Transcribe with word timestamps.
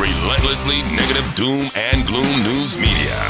relentlessly 0.00 0.80
negative 0.96 1.28
doom 1.34 1.68
and 1.76 2.06
gloom 2.06 2.42
news 2.42 2.74
media. 2.78 3.20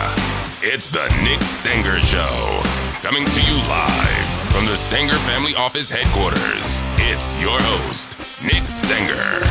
It's 0.62 0.86
the 0.86 1.02
Nick 1.24 1.40
Stenger 1.40 1.98
Show. 1.98 2.62
Coming 3.02 3.24
to 3.24 3.40
you 3.40 3.56
live 3.66 4.52
from 4.52 4.66
the 4.66 4.76
Stenger 4.76 5.18
family 5.26 5.52
office 5.56 5.90
headquarters. 5.90 6.82
It's 7.10 7.34
your 7.40 7.58
host, 7.60 8.16
Nick 8.44 8.68
Stenger. 8.68 9.42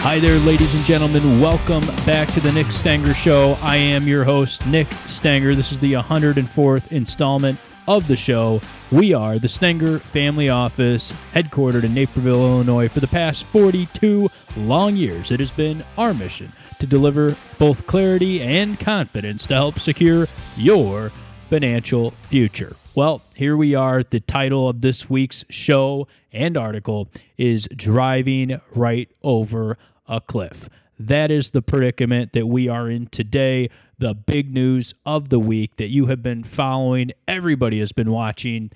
Hi 0.00 0.18
there, 0.18 0.38
ladies 0.38 0.74
and 0.74 0.84
gentlemen. 0.84 1.38
Welcome 1.38 1.84
back 2.06 2.32
to 2.32 2.40
the 2.40 2.52
Nick 2.52 2.72
Stenger 2.72 3.12
Show. 3.12 3.58
I 3.60 3.76
am 3.76 4.08
your 4.08 4.24
host, 4.24 4.66
Nick 4.66 4.90
Stenger. 5.06 5.54
This 5.54 5.70
is 5.70 5.78
the 5.80 5.92
104th 5.92 6.92
installment 6.92 7.58
of 7.86 8.08
the 8.08 8.16
show. 8.16 8.62
We 8.92 9.12
are 9.14 9.40
the 9.40 9.48
Stenger 9.48 9.98
Family 9.98 10.48
Office, 10.48 11.12
headquartered 11.34 11.82
in 11.82 11.92
Naperville, 11.92 12.36
Illinois. 12.36 12.86
For 12.86 13.00
the 13.00 13.08
past 13.08 13.44
42 13.46 14.28
long 14.56 14.94
years, 14.94 15.32
it 15.32 15.40
has 15.40 15.50
been 15.50 15.82
our 15.98 16.14
mission 16.14 16.52
to 16.78 16.86
deliver 16.86 17.36
both 17.58 17.88
clarity 17.88 18.40
and 18.40 18.78
confidence 18.78 19.44
to 19.46 19.54
help 19.54 19.80
secure 19.80 20.28
your 20.56 21.08
financial 21.50 22.12
future. 22.28 22.76
Well, 22.94 23.22
here 23.34 23.56
we 23.56 23.74
are. 23.74 24.04
The 24.04 24.20
title 24.20 24.68
of 24.68 24.82
this 24.82 25.10
week's 25.10 25.44
show 25.50 26.06
and 26.32 26.56
article 26.56 27.08
is 27.36 27.68
Driving 27.74 28.60
Right 28.72 29.10
Over 29.20 29.78
a 30.06 30.20
Cliff. 30.20 30.68
That 30.98 31.30
is 31.30 31.50
the 31.50 31.62
predicament 31.62 32.32
that 32.32 32.46
we 32.46 32.68
are 32.68 32.88
in 32.88 33.06
today. 33.08 33.70
The 33.98 34.14
big 34.14 34.52
news 34.52 34.94
of 35.04 35.28
the 35.28 35.38
week 35.38 35.76
that 35.76 35.88
you 35.88 36.06
have 36.06 36.22
been 36.22 36.42
following, 36.42 37.12
everybody 37.28 37.78
has 37.80 37.92
been 37.92 38.10
watching, 38.10 38.70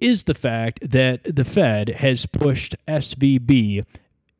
is 0.00 0.24
the 0.24 0.34
fact 0.34 0.90
that 0.90 1.22
the 1.24 1.44
Fed 1.44 1.88
has 1.88 2.26
pushed 2.26 2.74
SVB 2.86 3.84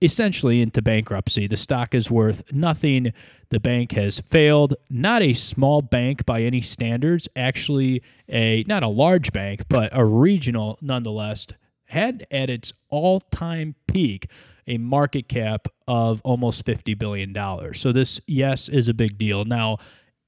essentially 0.02 0.60
into 0.60 0.82
bankruptcy. 0.82 1.46
The 1.46 1.56
stock 1.56 1.94
is 1.94 2.10
worth 2.10 2.52
nothing. 2.52 3.12
The 3.50 3.60
bank 3.60 3.92
has 3.92 4.20
failed. 4.20 4.74
Not 4.90 5.22
a 5.22 5.32
small 5.32 5.80
bank 5.80 6.26
by 6.26 6.40
any 6.40 6.60
standards, 6.60 7.28
actually 7.36 8.02
a 8.28 8.64
not 8.66 8.82
a 8.82 8.88
large 8.88 9.32
bank, 9.32 9.62
but 9.68 9.90
a 9.92 10.04
regional 10.04 10.78
nonetheless, 10.82 11.46
had 11.84 12.26
at 12.30 12.50
its 12.50 12.72
all-time 12.88 13.74
peak 13.86 14.28
a 14.66 14.78
market 14.78 15.28
cap 15.28 15.68
of 15.88 16.20
almost 16.22 16.64
$50 16.64 16.98
billion. 16.98 17.34
So, 17.74 17.92
this, 17.92 18.20
yes, 18.26 18.68
is 18.68 18.88
a 18.88 18.94
big 18.94 19.18
deal. 19.18 19.44
Now, 19.44 19.78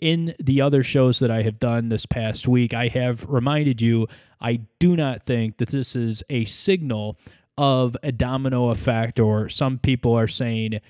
in 0.00 0.34
the 0.42 0.60
other 0.60 0.82
shows 0.82 1.18
that 1.20 1.30
I 1.30 1.42
have 1.42 1.58
done 1.58 1.88
this 1.88 2.06
past 2.06 2.48
week, 2.48 2.74
I 2.74 2.88
have 2.88 3.24
reminded 3.28 3.80
you 3.80 4.06
I 4.40 4.60
do 4.78 4.96
not 4.96 5.24
think 5.24 5.56
that 5.58 5.70
this 5.70 5.96
is 5.96 6.22
a 6.28 6.44
signal 6.44 7.18
of 7.56 7.96
a 8.02 8.12
domino 8.12 8.68
effect, 8.68 9.20
or 9.20 9.48
some 9.48 9.78
people 9.78 10.12
are 10.12 10.28
saying 10.28 10.80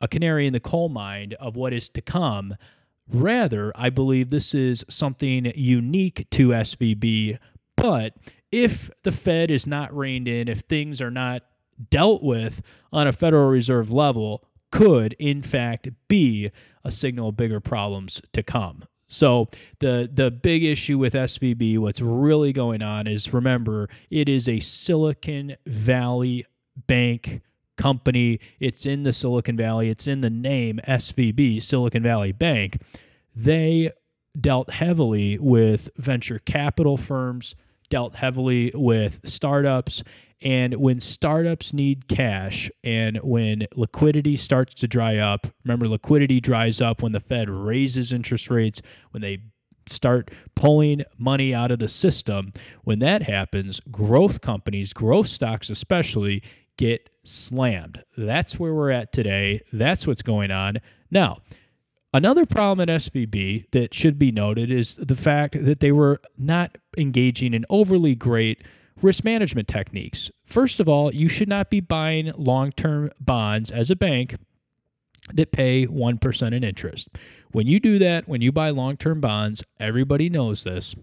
a 0.00 0.08
canary 0.08 0.46
in 0.46 0.52
the 0.52 0.60
coal 0.60 0.88
mine 0.88 1.34
of 1.38 1.56
what 1.56 1.72
is 1.72 1.88
to 1.90 2.00
come. 2.00 2.54
Rather, 3.08 3.72
I 3.76 3.90
believe 3.90 4.30
this 4.30 4.54
is 4.54 4.84
something 4.88 5.52
unique 5.54 6.26
to 6.32 6.48
SVB. 6.48 7.38
But 7.76 8.14
if 8.50 8.90
the 9.04 9.12
Fed 9.12 9.50
is 9.50 9.66
not 9.66 9.96
reined 9.96 10.26
in, 10.26 10.48
if 10.48 10.60
things 10.60 11.00
are 11.00 11.10
not 11.10 11.42
dealt 11.90 12.22
with 12.22 12.62
on 12.92 13.06
a 13.06 13.12
Federal 13.12 13.48
Reserve 13.48 13.90
level 13.90 14.44
could, 14.70 15.14
in 15.18 15.42
fact, 15.42 15.88
be 16.08 16.50
a 16.84 16.90
signal 16.90 17.30
of 17.30 17.36
bigger 17.36 17.60
problems 17.60 18.20
to 18.32 18.42
come. 18.42 18.84
So 19.08 19.48
the 19.78 20.10
the 20.12 20.30
big 20.30 20.64
issue 20.64 20.98
with 20.98 21.14
SVB, 21.14 21.78
what's 21.78 22.00
really 22.00 22.52
going 22.52 22.82
on 22.82 23.06
is 23.06 23.32
remember 23.32 23.88
it 24.10 24.28
is 24.28 24.48
a 24.48 24.58
Silicon 24.60 25.54
Valley 25.66 26.44
bank 26.88 27.42
company. 27.76 28.40
It's 28.58 28.84
in 28.84 29.04
the 29.04 29.12
Silicon 29.12 29.56
Valley. 29.56 29.90
It's 29.90 30.06
in 30.06 30.22
the 30.22 30.30
name 30.30 30.80
SVB, 30.88 31.62
Silicon 31.62 32.02
Valley 32.02 32.32
Bank. 32.32 32.82
They 33.34 33.90
dealt 34.38 34.70
heavily 34.70 35.38
with 35.38 35.90
venture 35.96 36.38
capital 36.40 36.96
firms, 36.96 37.54
dealt 37.88 38.16
heavily 38.16 38.72
with 38.74 39.20
startups, 39.24 40.02
and 40.42 40.74
when 40.74 41.00
startups 41.00 41.72
need 41.72 42.08
cash 42.08 42.70
and 42.84 43.18
when 43.22 43.66
liquidity 43.74 44.36
starts 44.36 44.74
to 44.74 44.88
dry 44.88 45.16
up, 45.16 45.46
remember, 45.64 45.88
liquidity 45.88 46.40
dries 46.40 46.80
up 46.80 47.02
when 47.02 47.12
the 47.12 47.20
Fed 47.20 47.48
raises 47.48 48.12
interest 48.12 48.50
rates, 48.50 48.82
when 49.12 49.22
they 49.22 49.38
start 49.86 50.30
pulling 50.54 51.02
money 51.16 51.54
out 51.54 51.70
of 51.70 51.78
the 51.78 51.88
system. 51.88 52.52
When 52.84 52.98
that 52.98 53.22
happens, 53.22 53.80
growth 53.90 54.40
companies, 54.40 54.92
growth 54.92 55.28
stocks 55.28 55.70
especially, 55.70 56.42
get 56.76 57.08
slammed. 57.24 58.02
That's 58.16 58.58
where 58.58 58.74
we're 58.74 58.90
at 58.90 59.12
today. 59.12 59.60
That's 59.72 60.06
what's 60.06 60.22
going 60.22 60.50
on. 60.50 60.78
Now, 61.10 61.36
Another 62.14 62.46
problem 62.46 62.88
at 62.88 63.00
SVB 63.00 63.72
that 63.72 63.92
should 63.92 64.18
be 64.18 64.32
noted 64.32 64.70
is 64.70 64.94
the 64.94 65.14
fact 65.14 65.62
that 65.62 65.80
they 65.80 65.92
were 65.92 66.22
not 66.38 66.78
engaging 66.96 67.52
in 67.52 67.66
overly 67.68 68.14
great 68.14 68.62
risk 69.02 69.24
management 69.24 69.68
techniques. 69.68 70.30
First 70.44 70.80
of 70.80 70.88
all, 70.88 71.12
you 71.12 71.28
should 71.28 71.48
not 71.48 71.70
be 71.70 71.80
buying 71.80 72.32
long 72.36 72.72
term 72.72 73.10
bonds 73.20 73.70
as 73.70 73.90
a 73.90 73.96
bank 73.96 74.36
that 75.34 75.52
pay 75.52 75.86
1% 75.86 76.52
in 76.52 76.64
interest. 76.64 77.08
When 77.50 77.66
you 77.66 77.80
do 77.80 77.98
that, 77.98 78.28
when 78.28 78.40
you 78.40 78.52
buy 78.52 78.70
long 78.70 78.96
term 78.96 79.20
bonds, 79.20 79.62
everybody 79.80 80.28
knows 80.28 80.64
this. 80.64 80.94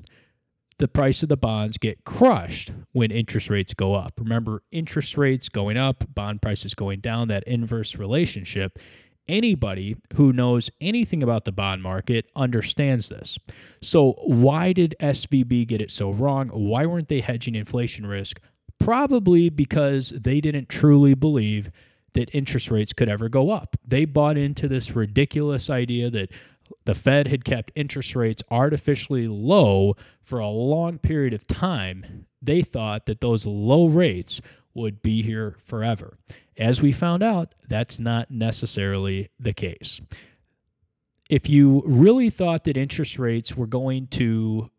The 0.80 0.88
price 0.88 1.24
of 1.24 1.30
the 1.30 1.38
bonds 1.38 1.78
get 1.78 2.04
crushed 2.04 2.72
when 2.94 3.12
interest 3.12 3.50
rates 3.50 3.74
go 3.74 3.94
up. 3.94 4.14
Remember, 4.18 4.64
interest 4.72 5.18
rates 5.18 5.48
going 5.48 5.78
up, 5.78 6.04
bond 6.14 6.42
prices 6.42 6.74
going 6.74 7.00
down, 7.00 7.28
that 7.28 7.44
inverse 7.46 7.96
relationship 7.96 8.80
anybody 9.28 9.96
who 10.16 10.34
knows 10.34 10.70
anything 10.82 11.24
about 11.24 11.46
the 11.46 11.52
bond 11.52 11.82
market 11.82 12.26
understands 12.36 13.10
this. 13.10 13.38
So, 13.82 14.14
why 14.24 14.74
did 14.74 14.96
SVB 15.00 15.68
get 15.68 15.82
it 15.82 15.92
so 15.92 16.12
wrong? 16.12 16.50
Why 16.50 16.86
weren't 16.86 17.08
they 17.10 17.22
hedging 17.22 17.56
inflation 17.56 18.06
risk? 18.06 18.40
Probably 18.80 19.50
because 19.50 20.10
they 20.10 20.42
didn't 20.42 20.70
truly 20.70 21.14
believe 21.14 21.72
that 22.14 22.34
interest 22.34 22.70
rates 22.70 22.94
could 22.94 23.10
ever 23.10 23.30
go 23.30 23.50
up. 23.50 23.76
They 23.86 24.06
bought 24.06 24.38
into 24.38 24.68
this 24.68 24.96
ridiculous 24.96 25.70
idea 25.70 26.10
that 26.12 26.32
the 26.86 26.94
Fed 26.94 27.28
had 27.28 27.46
kept 27.46 27.72
interest 27.76 28.16
rates 28.16 28.44
artificially 28.52 29.28
low 29.28 29.96
for 30.24 30.40
a 30.40 30.50
long 30.50 30.98
period 31.00 31.34
of 31.34 31.48
time. 31.48 32.26
They 32.42 32.62
thought 32.62 33.06
that 33.06 33.22
those 33.22 33.46
low 33.46 33.88
rates 33.88 34.42
would 34.74 35.02
be 35.02 35.22
here 35.22 35.56
forever. 35.64 36.18
As 36.58 36.82
we 36.82 36.92
found 36.92 37.24
out, 37.24 37.56
that's 37.68 38.00
not 38.00 38.30
necessarily 38.30 39.30
the 39.40 39.54
case. 39.54 40.02
If 41.30 41.50
you 41.50 41.84
really 41.86 42.30
thought 42.30 42.66
that 42.66 42.78
interest 42.78 43.18
rates 43.18 43.56
were 43.56 43.68
going 43.68 44.08
to 44.08 44.70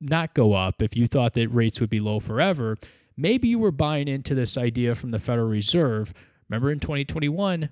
not 0.00 0.34
go 0.34 0.52
up, 0.52 0.80
if 0.80 0.96
you 0.96 1.08
thought 1.08 1.34
that 1.34 1.48
rates 1.48 1.80
would 1.80 1.90
be 1.90 2.00
low 2.00 2.20
forever, 2.20 2.76
maybe 3.16 3.48
you 3.48 3.58
were 3.58 3.72
buying 3.72 4.06
into 4.06 4.34
this 4.34 4.56
idea 4.56 4.94
from 4.94 5.10
the 5.10 5.18
Federal 5.18 5.48
Reserve. 5.48 6.14
Remember 6.48 6.70
in 6.70 6.78
2021, 6.78 7.68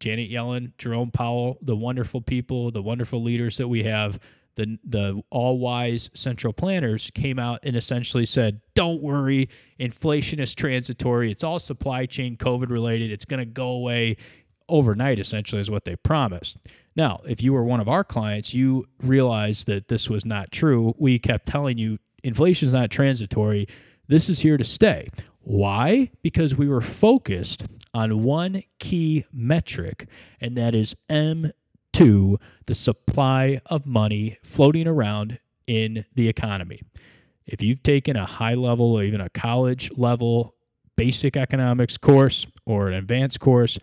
Janet 0.00 0.30
Yellen, 0.30 0.72
Jerome 0.78 1.10
Powell, 1.10 1.58
the 1.60 1.76
wonderful 1.76 2.20
people, 2.20 2.70
the 2.70 2.82
wonderful 2.82 3.22
leaders 3.22 3.58
that 3.58 3.68
we 3.68 3.82
have, 3.82 4.18
the 4.54 4.78
the 4.84 5.22
all 5.30 5.58
wise 5.58 6.10
central 6.14 6.52
planners 6.52 7.10
came 7.14 7.38
out 7.38 7.60
and 7.62 7.76
essentially 7.76 8.26
said, 8.26 8.60
"Don't 8.74 9.02
worry, 9.02 9.48
inflation 9.78 10.40
is 10.40 10.54
transitory. 10.54 11.30
It's 11.30 11.44
all 11.44 11.58
supply 11.58 12.06
chain 12.06 12.36
COVID 12.36 12.70
related. 12.70 13.10
It's 13.10 13.24
going 13.24 13.40
to 13.40 13.46
go 13.46 13.70
away 13.70 14.16
overnight." 14.68 15.18
Essentially, 15.18 15.60
is 15.60 15.70
what 15.70 15.84
they 15.84 15.96
promised. 15.96 16.58
Now, 16.94 17.20
if 17.26 17.42
you 17.42 17.52
were 17.52 17.64
one 17.64 17.80
of 17.80 17.88
our 17.88 18.04
clients, 18.04 18.52
you 18.52 18.84
realized 19.00 19.66
that 19.66 19.88
this 19.88 20.10
was 20.10 20.24
not 20.26 20.52
true. 20.52 20.94
We 20.98 21.18
kept 21.18 21.46
telling 21.46 21.78
you 21.78 21.98
inflation 22.22 22.68
is 22.68 22.72
not 22.72 22.90
transitory. 22.90 23.66
This 24.08 24.28
is 24.28 24.40
here 24.40 24.56
to 24.56 24.64
stay. 24.64 25.08
Why? 25.40 26.10
Because 26.22 26.56
we 26.56 26.68
were 26.68 26.80
focused 26.80 27.64
on 27.94 28.22
one 28.22 28.62
key 28.78 29.24
metric, 29.32 30.08
and 30.40 30.56
that 30.56 30.74
is 30.74 30.94
M 31.08 31.52
to 31.94 32.38
the 32.66 32.74
supply 32.74 33.60
of 33.66 33.86
money 33.86 34.36
floating 34.42 34.86
around 34.86 35.38
in 35.66 36.04
the 36.14 36.28
economy. 36.28 36.82
If 37.46 37.62
you've 37.62 37.82
taken 37.82 38.16
a 38.16 38.24
high 38.24 38.54
level 38.54 38.94
or 38.94 39.02
even 39.02 39.20
a 39.20 39.30
college 39.30 39.90
level 39.96 40.54
basic 40.96 41.36
economics 41.36 41.96
course 41.96 42.46
or 42.66 42.88
an 42.88 42.94
advanced 42.94 43.40
course, 43.40 43.78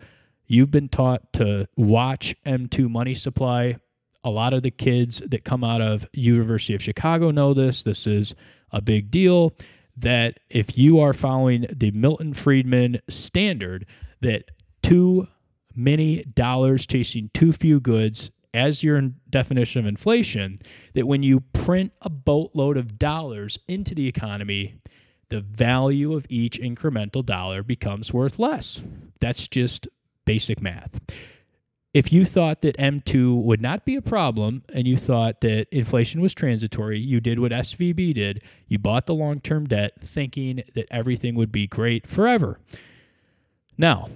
you've 0.46 0.70
been 0.70 0.88
taught 0.88 1.32
to 1.34 1.66
watch 1.76 2.34
M2 2.46 2.88
money 2.88 3.14
supply. 3.14 3.76
A 4.24 4.30
lot 4.30 4.52
of 4.52 4.62
the 4.62 4.70
kids 4.70 5.20
that 5.26 5.44
come 5.44 5.64
out 5.64 5.80
of 5.80 6.06
University 6.12 6.74
of 6.74 6.82
Chicago 6.82 7.30
know 7.30 7.54
this. 7.54 7.82
This 7.82 8.06
is 8.06 8.34
a 8.70 8.80
big 8.80 9.10
deal 9.10 9.54
that 9.96 10.40
if 10.48 10.76
you 10.76 11.00
are 11.00 11.12
following 11.12 11.66
the 11.74 11.90
Milton 11.92 12.32
Friedman 12.32 12.98
standard 13.08 13.86
that 14.20 14.44
too 14.82 15.26
many 15.74 16.24
dollars 16.24 16.86
chasing 16.86 17.30
too 17.34 17.52
few 17.52 17.80
goods 17.80 18.30
as 18.52 18.82
your 18.82 19.00
definition 19.28 19.80
of 19.80 19.86
inflation 19.86 20.58
that 20.94 21.06
when 21.06 21.22
you 21.22 21.40
print 21.40 21.92
a 22.02 22.10
boatload 22.10 22.76
of 22.76 22.98
dollars 22.98 23.58
into 23.68 23.94
the 23.94 24.08
economy, 24.08 24.74
the 25.28 25.40
value 25.40 26.14
of 26.14 26.26
each 26.28 26.60
incremental 26.60 27.24
dollar 27.24 27.62
becomes 27.62 28.12
worth 28.12 28.38
less. 28.40 28.82
That's 29.20 29.46
just 29.46 29.86
basic 30.24 30.60
math. 30.60 31.00
if 31.92 32.12
you 32.12 32.24
thought 32.24 32.62
that 32.62 32.76
M2 32.76 33.42
would 33.42 33.60
not 33.60 33.84
be 33.84 33.96
a 33.96 34.02
problem 34.02 34.62
and 34.72 34.86
you 34.86 34.96
thought 34.96 35.40
that 35.40 35.66
inflation 35.72 36.20
was 36.20 36.32
transitory, 36.32 37.00
you 37.00 37.20
did 37.20 37.38
what 37.40 37.50
SVB 37.52 38.14
did. 38.14 38.42
You 38.68 38.78
bought 38.78 39.06
the 39.06 39.14
long 39.14 39.40
term 39.40 39.66
debt 39.66 39.92
thinking 40.00 40.62
that 40.74 40.86
everything 40.90 41.34
would 41.34 41.50
be 41.50 41.66
great 41.66 42.06
forever. 42.06 42.60
Now, 43.76 44.08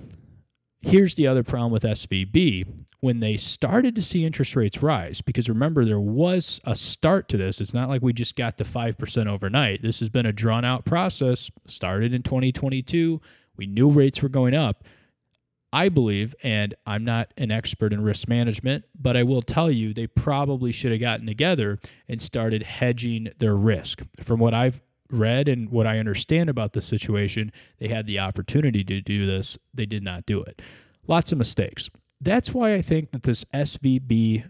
here's 0.84 1.14
the 1.14 1.26
other 1.26 1.42
problem 1.42 1.72
with 1.72 1.82
SVB. 1.82 2.66
When 3.00 3.20
they 3.20 3.36
started 3.36 3.94
to 3.96 4.02
see 4.02 4.25
interest 4.25 4.56
rates 4.56 4.82
rise, 4.82 5.20
because 5.20 5.48
remember, 5.48 5.84
there 5.84 6.00
was 6.00 6.60
a 6.64 6.75
start 6.75 7.28
to 7.31 7.36
this. 7.36 7.60
It's 7.60 7.75
not 7.75 7.88
like 7.88 8.02
we 8.02 8.12
just 8.12 8.34
got 8.34 8.56
to 8.58 8.64
5% 8.64 9.26
overnight. 9.26 9.82
This 9.82 10.00
has 10.00 10.08
been 10.08 10.25
a 10.25 10.32
drawn 10.32 10.64
out 10.64 10.86
process, 10.86 11.50
started 11.66 12.14
in 12.14 12.22
2022. 12.22 13.20
We 13.56 13.66
knew 13.66 13.90
rates 13.90 14.22
were 14.22 14.31
going 14.31 14.54
up 14.54 14.84
I 15.75 15.88
believe, 15.88 16.36
and 16.44 16.72
I'm 16.87 17.04
not 17.04 17.34
an 17.37 17.50
expert 17.50 17.92
in 17.92 18.00
risk 18.00 18.28
management, 18.28 18.84
but 18.94 19.16
I 19.16 19.25
will 19.25 19.42
tell 19.42 19.72
you 19.72 19.92
they 19.92 20.06
probably 20.06 20.70
should 20.70 20.92
have 20.92 21.00
gotten 21.00 21.26
together 21.26 21.80
and 22.08 22.22
started 22.22 22.62
hedging 22.62 23.30
their 23.38 23.56
risk. 23.56 24.00
From 24.20 24.38
what 24.38 24.54
I've 24.54 24.80
read 25.10 25.48
and 25.48 25.70
what 25.70 25.86
I 25.86 25.98
understand 25.98 26.48
about 26.48 26.72
the 26.72 26.80
situation, 26.80 27.52
they 27.78 27.88
had 27.88 28.06
the 28.06 28.18
opportunity 28.18 28.84
to 28.84 29.00
do 29.00 29.26
this. 29.26 29.58
They 29.72 29.86
did 29.86 30.02
not 30.02 30.26
do 30.26 30.42
it. 30.42 30.62
Lots 31.06 31.32
of 31.32 31.38
mistakes. 31.38 31.90
That's 32.20 32.54
why 32.54 32.74
I 32.74 32.80
think 32.80 33.10
that 33.12 33.22
this 33.22 33.44
SVB 33.54 34.44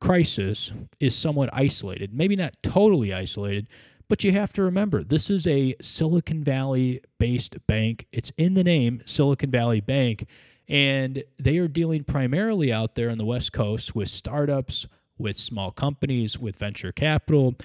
crisis 0.00 0.72
is 0.98 1.14
somewhat 1.14 1.50
isolated. 1.52 2.14
Maybe 2.14 2.36
not 2.36 2.54
totally 2.62 3.12
isolated, 3.12 3.68
but 4.08 4.24
you 4.24 4.32
have 4.32 4.52
to 4.54 4.62
remember 4.62 5.04
this 5.04 5.30
is 5.30 5.46
a 5.46 5.76
Silicon 5.80 6.42
Valley 6.42 7.00
based 7.18 7.56
bank. 7.66 8.06
It's 8.12 8.32
in 8.36 8.54
the 8.54 8.64
name 8.64 9.02
Silicon 9.06 9.50
Valley 9.50 9.80
Bank. 9.80 10.26
And 10.68 11.22
they 11.38 11.58
are 11.58 11.68
dealing 11.68 12.04
primarily 12.04 12.72
out 12.72 12.94
there 12.94 13.10
on 13.10 13.18
the 13.18 13.24
West 13.24 13.52
Coast 13.52 13.94
with 13.94 14.08
startups, 14.08 14.86
with 15.18 15.36
small 15.36 15.72
companies, 15.72 16.38
with 16.38 16.56
venture 16.56 16.92
capital. 16.92 17.56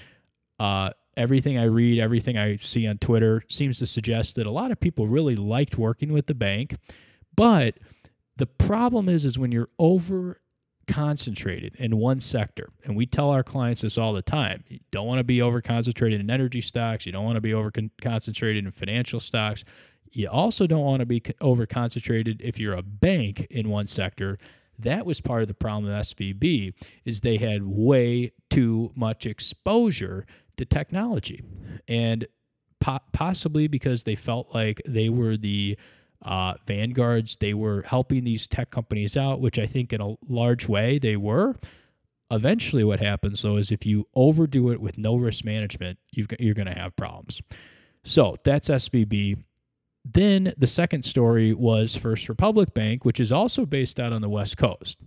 Uh, 0.60 0.90
everything 1.18 1.58
I 1.58 1.66
read, 1.66 2.00
everything 2.00 2.38
I 2.38 2.56
see 2.58 2.88
on 2.88 2.98
Twitter 2.98 3.44
seems 3.50 3.80
to 3.80 3.86
suggest 3.86 4.36
that 4.36 4.48
a 4.48 4.52
lot 4.52 4.72
of 4.72 4.80
people 4.80 5.08
really 5.08 5.36
liked 5.36 5.78
working 5.78 6.12
with 6.12 6.28
the 6.28 6.34
bank. 6.34 6.76
But 7.36 7.80
the 8.38 8.48
problem 8.48 9.10
is, 9.10 9.26
is 9.26 9.40
when 9.40 9.52
you're 9.52 9.70
over 9.80 10.42
concentrated 10.88 11.76
in 11.76 11.98
one 11.98 12.20
sector, 12.20 12.70
and 12.84 12.96
we 12.96 13.06
tell 13.06 13.30
our 13.32 13.44
clients 13.44 13.82
this 13.82 13.98
all 13.98 14.14
the 14.14 14.22
time. 14.22 14.64
You 14.68 14.80
don't 14.92 15.08
want 15.08 15.20
to 15.20 15.24
be 15.24 15.42
over 15.42 15.62
concentrated 15.62 16.20
in 16.20 16.30
energy 16.30 16.62
stocks. 16.62 17.06
You 17.06 17.12
don't 17.12 17.26
want 17.26 17.36
to 17.36 17.42
be 17.42 17.54
over 17.54 17.72
concentrated 18.02 18.66
in 18.66 18.72
financial 18.72 19.20
stocks. 19.20 19.64
You 20.12 20.30
also 20.30 20.68
don't 20.68 20.84
want 20.84 21.00
to 21.00 21.06
be 21.06 21.22
over 21.42 21.66
concentrated 21.66 22.42
if 22.42 22.60
you're 22.60 22.76
a 22.76 22.84
bank 22.84 23.48
in 23.50 23.70
one 23.70 23.88
sector. 23.88 24.38
That 24.80 25.06
was 25.06 25.22
part 25.22 25.42
of 25.42 25.48
the 25.48 25.54
problem 25.54 25.86
with 25.86 25.94
SVB 25.94 26.74
is 27.06 27.22
they 27.22 27.38
had 27.38 27.64
way 27.64 28.32
too 28.50 28.92
much 28.96 29.26
exposure 29.26 30.26
to 30.58 30.66
technology, 30.66 31.44
and 31.88 32.26
po- 32.80 33.00
possibly 33.14 33.68
because 33.68 34.04
they 34.04 34.16
felt 34.16 34.54
like 34.54 34.82
they 34.86 35.10
were 35.10 35.38
the 35.38 35.78
uh, 36.24 36.56
vanguards, 36.66 37.38
they 37.38 37.54
were 37.54 37.84
helping 37.84 38.24
these 38.24 38.48
tech 38.48 38.72
companies 38.72 39.16
out, 39.16 39.40
which 39.40 39.60
I 39.60 39.68
think 39.68 39.94
in 39.94 40.02
a 40.02 40.16
large 40.28 40.68
way 40.68 40.98
they 40.98 41.16
were. 41.16 41.56
Eventually, 42.32 42.84
what 42.84 43.00
happens 43.00 43.44
though 43.44 43.58
is 43.58 43.72
if 43.72 43.86
you 43.86 44.08
overdo 44.16 44.72
it 44.72 44.82
with 44.82 44.98
no 44.98 45.16
risk 45.16 45.46
management, 45.46 46.00
you 46.12 46.26
are 46.26 46.54
going 46.54 46.66
to 46.66 46.74
have 46.74 46.96
problems. 46.96 47.42
So 48.04 48.36
that's 48.44 48.70
SVB. 48.70 49.44
Then 50.04 50.54
the 50.58 50.68
second 50.68 51.04
story 51.04 51.54
was 51.54 51.96
First 51.96 52.30
Republic 52.30 52.74
Bank, 52.74 53.06
which 53.06 53.20
is 53.20 53.32
also 53.32 53.66
based 53.66 54.00
out 54.00 54.14
on 54.14 54.22
the 54.22 54.30
West 54.30 54.58
Coast. 54.58 55.00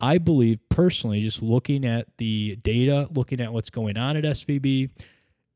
I 0.00 0.18
believe 0.18 0.58
personally, 0.68 1.20
just 1.20 1.42
looking 1.42 1.84
at 1.84 2.08
the 2.18 2.56
data, 2.56 3.08
looking 3.14 3.40
at 3.40 3.52
what's 3.52 3.70
going 3.70 3.96
on 3.96 4.16
at 4.16 4.24
SVB, 4.24 4.90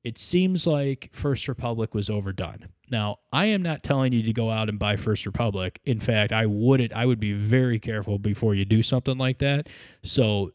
it 0.04 0.16
seems 0.16 0.66
like 0.66 1.10
First 1.12 1.48
Republic 1.48 1.94
was 1.94 2.08
overdone. 2.08 2.68
Now, 2.90 3.16
I 3.32 3.46
am 3.46 3.62
not 3.62 3.82
telling 3.82 4.12
you 4.12 4.22
to 4.22 4.32
go 4.32 4.50
out 4.50 4.68
and 4.68 4.78
buy 4.78 4.96
First 4.96 5.26
Republic. 5.26 5.80
In 5.84 6.00
fact, 6.00 6.32
I 6.32 6.46
wouldn't. 6.46 6.92
I 6.92 7.04
would 7.04 7.20
be 7.20 7.32
very 7.32 7.78
careful 7.78 8.18
before 8.18 8.54
you 8.54 8.64
do 8.64 8.82
something 8.82 9.18
like 9.18 9.38
that. 9.38 9.68
So 10.02 10.52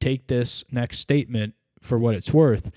take 0.00 0.26
this 0.26 0.64
next 0.72 0.98
statement 0.98 1.54
for 1.82 1.98
what 1.98 2.14
it's 2.14 2.32
worth. 2.32 2.70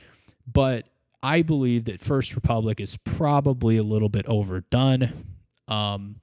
But 0.46 0.88
I 1.24 1.42
believe 1.42 1.86
that 1.86 2.00
First 2.00 2.36
Republic 2.36 2.80
is 2.80 2.98
probably 2.98 3.78
a 3.78 3.84
little 3.84 4.10
bit 4.10 4.26
overdone. 4.28 5.36
Um, 5.68 6.18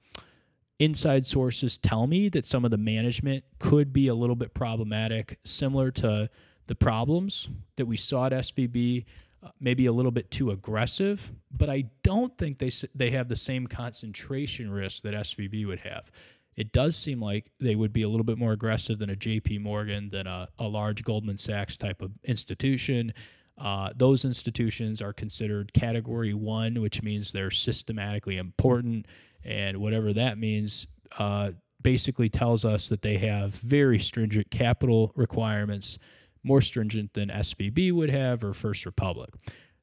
inside 0.79 1.25
sources 1.25 1.77
tell 1.77 2.07
me 2.07 2.29
that 2.29 2.45
some 2.45 2.65
of 2.65 2.71
the 2.71 2.77
management 2.77 3.43
could 3.59 3.93
be 3.93 4.07
a 4.07 4.15
little 4.15 4.35
bit 4.35 4.53
problematic, 4.53 5.39
similar 5.43 5.91
to 5.91 6.29
the 6.67 6.75
problems 6.75 7.49
that 7.77 7.85
we 7.85 7.97
saw 7.97 8.25
at 8.25 8.31
SVB. 8.31 9.05
Uh, 9.43 9.49
maybe 9.59 9.85
a 9.85 9.91
little 9.91 10.11
bit 10.11 10.31
too 10.31 10.49
aggressive, 10.49 11.31
but 11.51 11.69
I 11.69 11.83
don't 12.03 12.35
think 12.35 12.57
they 12.57 12.71
they 12.95 13.11
have 13.11 13.27
the 13.27 13.35
same 13.35 13.67
concentration 13.67 14.71
risk 14.71 15.03
that 15.03 15.13
SVB 15.13 15.67
would 15.67 15.79
have. 15.79 16.09
It 16.55 16.71
does 16.71 16.95
seem 16.95 17.21
like 17.21 17.51
they 17.59 17.75
would 17.75 17.93
be 17.93 18.03
a 18.03 18.09
little 18.09 18.23
bit 18.23 18.37
more 18.37 18.53
aggressive 18.53 18.97
than 18.97 19.09
a 19.09 19.15
JP 19.15 19.61
Morgan, 19.61 20.09
than 20.09 20.25
a, 20.25 20.47
a 20.57 20.67
large 20.67 21.03
Goldman 21.03 21.37
Sachs 21.37 21.77
type 21.77 22.01
of 22.01 22.11
institution. 22.23 23.13
Uh, 23.57 23.89
those 23.95 24.25
institutions 24.25 25.01
are 25.01 25.13
considered 25.13 25.73
category 25.73 26.33
one, 26.33 26.81
which 26.81 27.01
means 27.01 27.31
they're 27.31 27.51
systematically 27.51 28.37
important. 28.37 29.07
And 29.43 29.77
whatever 29.77 30.11
that 30.13 30.37
means, 30.37 30.87
uh, 31.17 31.51
basically 31.85 32.27
tells 32.27 32.65
us 32.65 32.89
that 32.89 33.03
they 33.03 33.15
have 33.15 33.53
very 33.53 33.99
stringent 33.99 34.49
capital 34.49 35.11
requirements, 35.15 35.99
more 36.43 36.59
stringent 36.59 37.13
than 37.13 37.29
SVB 37.29 37.91
would 37.91 38.09
have 38.09 38.43
or 38.43 38.53
First 38.53 38.87
Republic. 38.87 39.29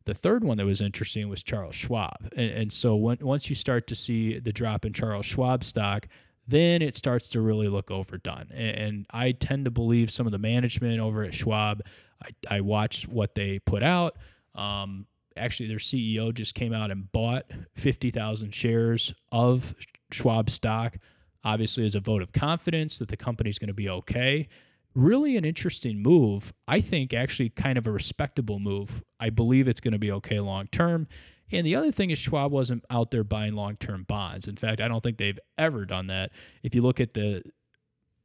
The 0.05 0.13
third 0.13 0.43
one 0.43 0.57
that 0.59 0.67
was 0.67 0.81
interesting 0.81 1.29
was 1.29 1.45
Charles 1.45 1.77
Schwab. 1.77 2.17
And, 2.37 2.51
and 2.51 2.73
so 2.73 2.97
when, 2.97 3.19
once 3.21 3.49
you 3.49 3.55
start 3.55 3.87
to 3.87 3.95
see 3.95 4.41
the 4.41 4.53
drop 4.53 4.85
in 4.85 4.93
Charles 4.93 5.27
Schwab 5.27 5.63
stock, 5.63 6.09
then 6.49 6.83
it 6.83 6.97
starts 6.97 7.29
to 7.29 7.41
really 7.41 7.69
look 7.69 7.91
overdone. 7.91 8.51
And, 8.53 9.07
I 9.11 9.33
tend 9.33 9.67
to 9.67 9.71
believe 9.71 10.11
some 10.11 10.27
of 10.27 10.33
the 10.33 10.39
management 10.39 11.01
over 11.01 11.23
at 11.23 11.35
Schwab 11.35 11.83
I, 12.23 12.57
I 12.57 12.61
watched 12.61 13.09
what 13.09 13.35
they 13.35 13.59
put 13.61 13.83
out. 13.83 14.17
Um, 14.55 15.07
actually, 15.37 15.69
their 15.69 15.79
CEO 15.79 16.33
just 16.33 16.55
came 16.55 16.73
out 16.73 16.91
and 16.91 17.11
bought 17.13 17.45
50,000 17.77 18.55
shares 18.55 19.15
of 19.31 19.75
Schwab 20.11 20.51
stock, 20.51 20.97
obviously, 21.45 21.85
as 21.85 21.95
a 21.95 22.01
vote 22.01 22.23
of 22.23 22.33
confidence 22.33 22.99
that 22.99 23.09
the 23.09 23.17
company's 23.17 23.59
going 23.59 23.69
to 23.69 23.75
be 23.75 23.89
okay. 23.89 24.49
Really, 24.95 25.37
an 25.37 25.45
interesting 25.45 26.03
move. 26.03 26.53
I 26.69 26.81
think 26.81 27.15
actually 27.15 27.49
kind 27.49 27.79
of 27.79 27.87
a 27.87 27.93
respectable 27.93 28.59
move. 28.59 29.03
I 29.19 29.31
believe 29.31 29.69
it's 29.69 29.81
going 29.81 29.93
to 29.93 29.99
be 29.99 30.13
okay 30.13 30.39
long 30.39 30.67
term. 30.67 31.09
And 31.53 31.67
the 31.67 31.77
other 31.77 31.91
thing 31.91 32.11
is, 32.11 32.19
Schwab 32.19 32.51
wasn't 32.51 32.85
out 32.91 33.11
there 33.11 33.25
buying 33.25 33.55
long 33.55 33.77
term 33.77 34.05
bonds. 34.05 34.49
In 34.49 34.57
fact, 34.57 34.81
I 34.81 34.89
don't 34.89 35.03
think 35.03 35.19
they've 35.19 35.39
ever 35.59 35.85
done 35.85 36.09
that. 36.09 36.33
If 36.63 36.75
you 36.75 36.83
look 36.83 37.01
at 37.01 37.15
the 37.15 37.43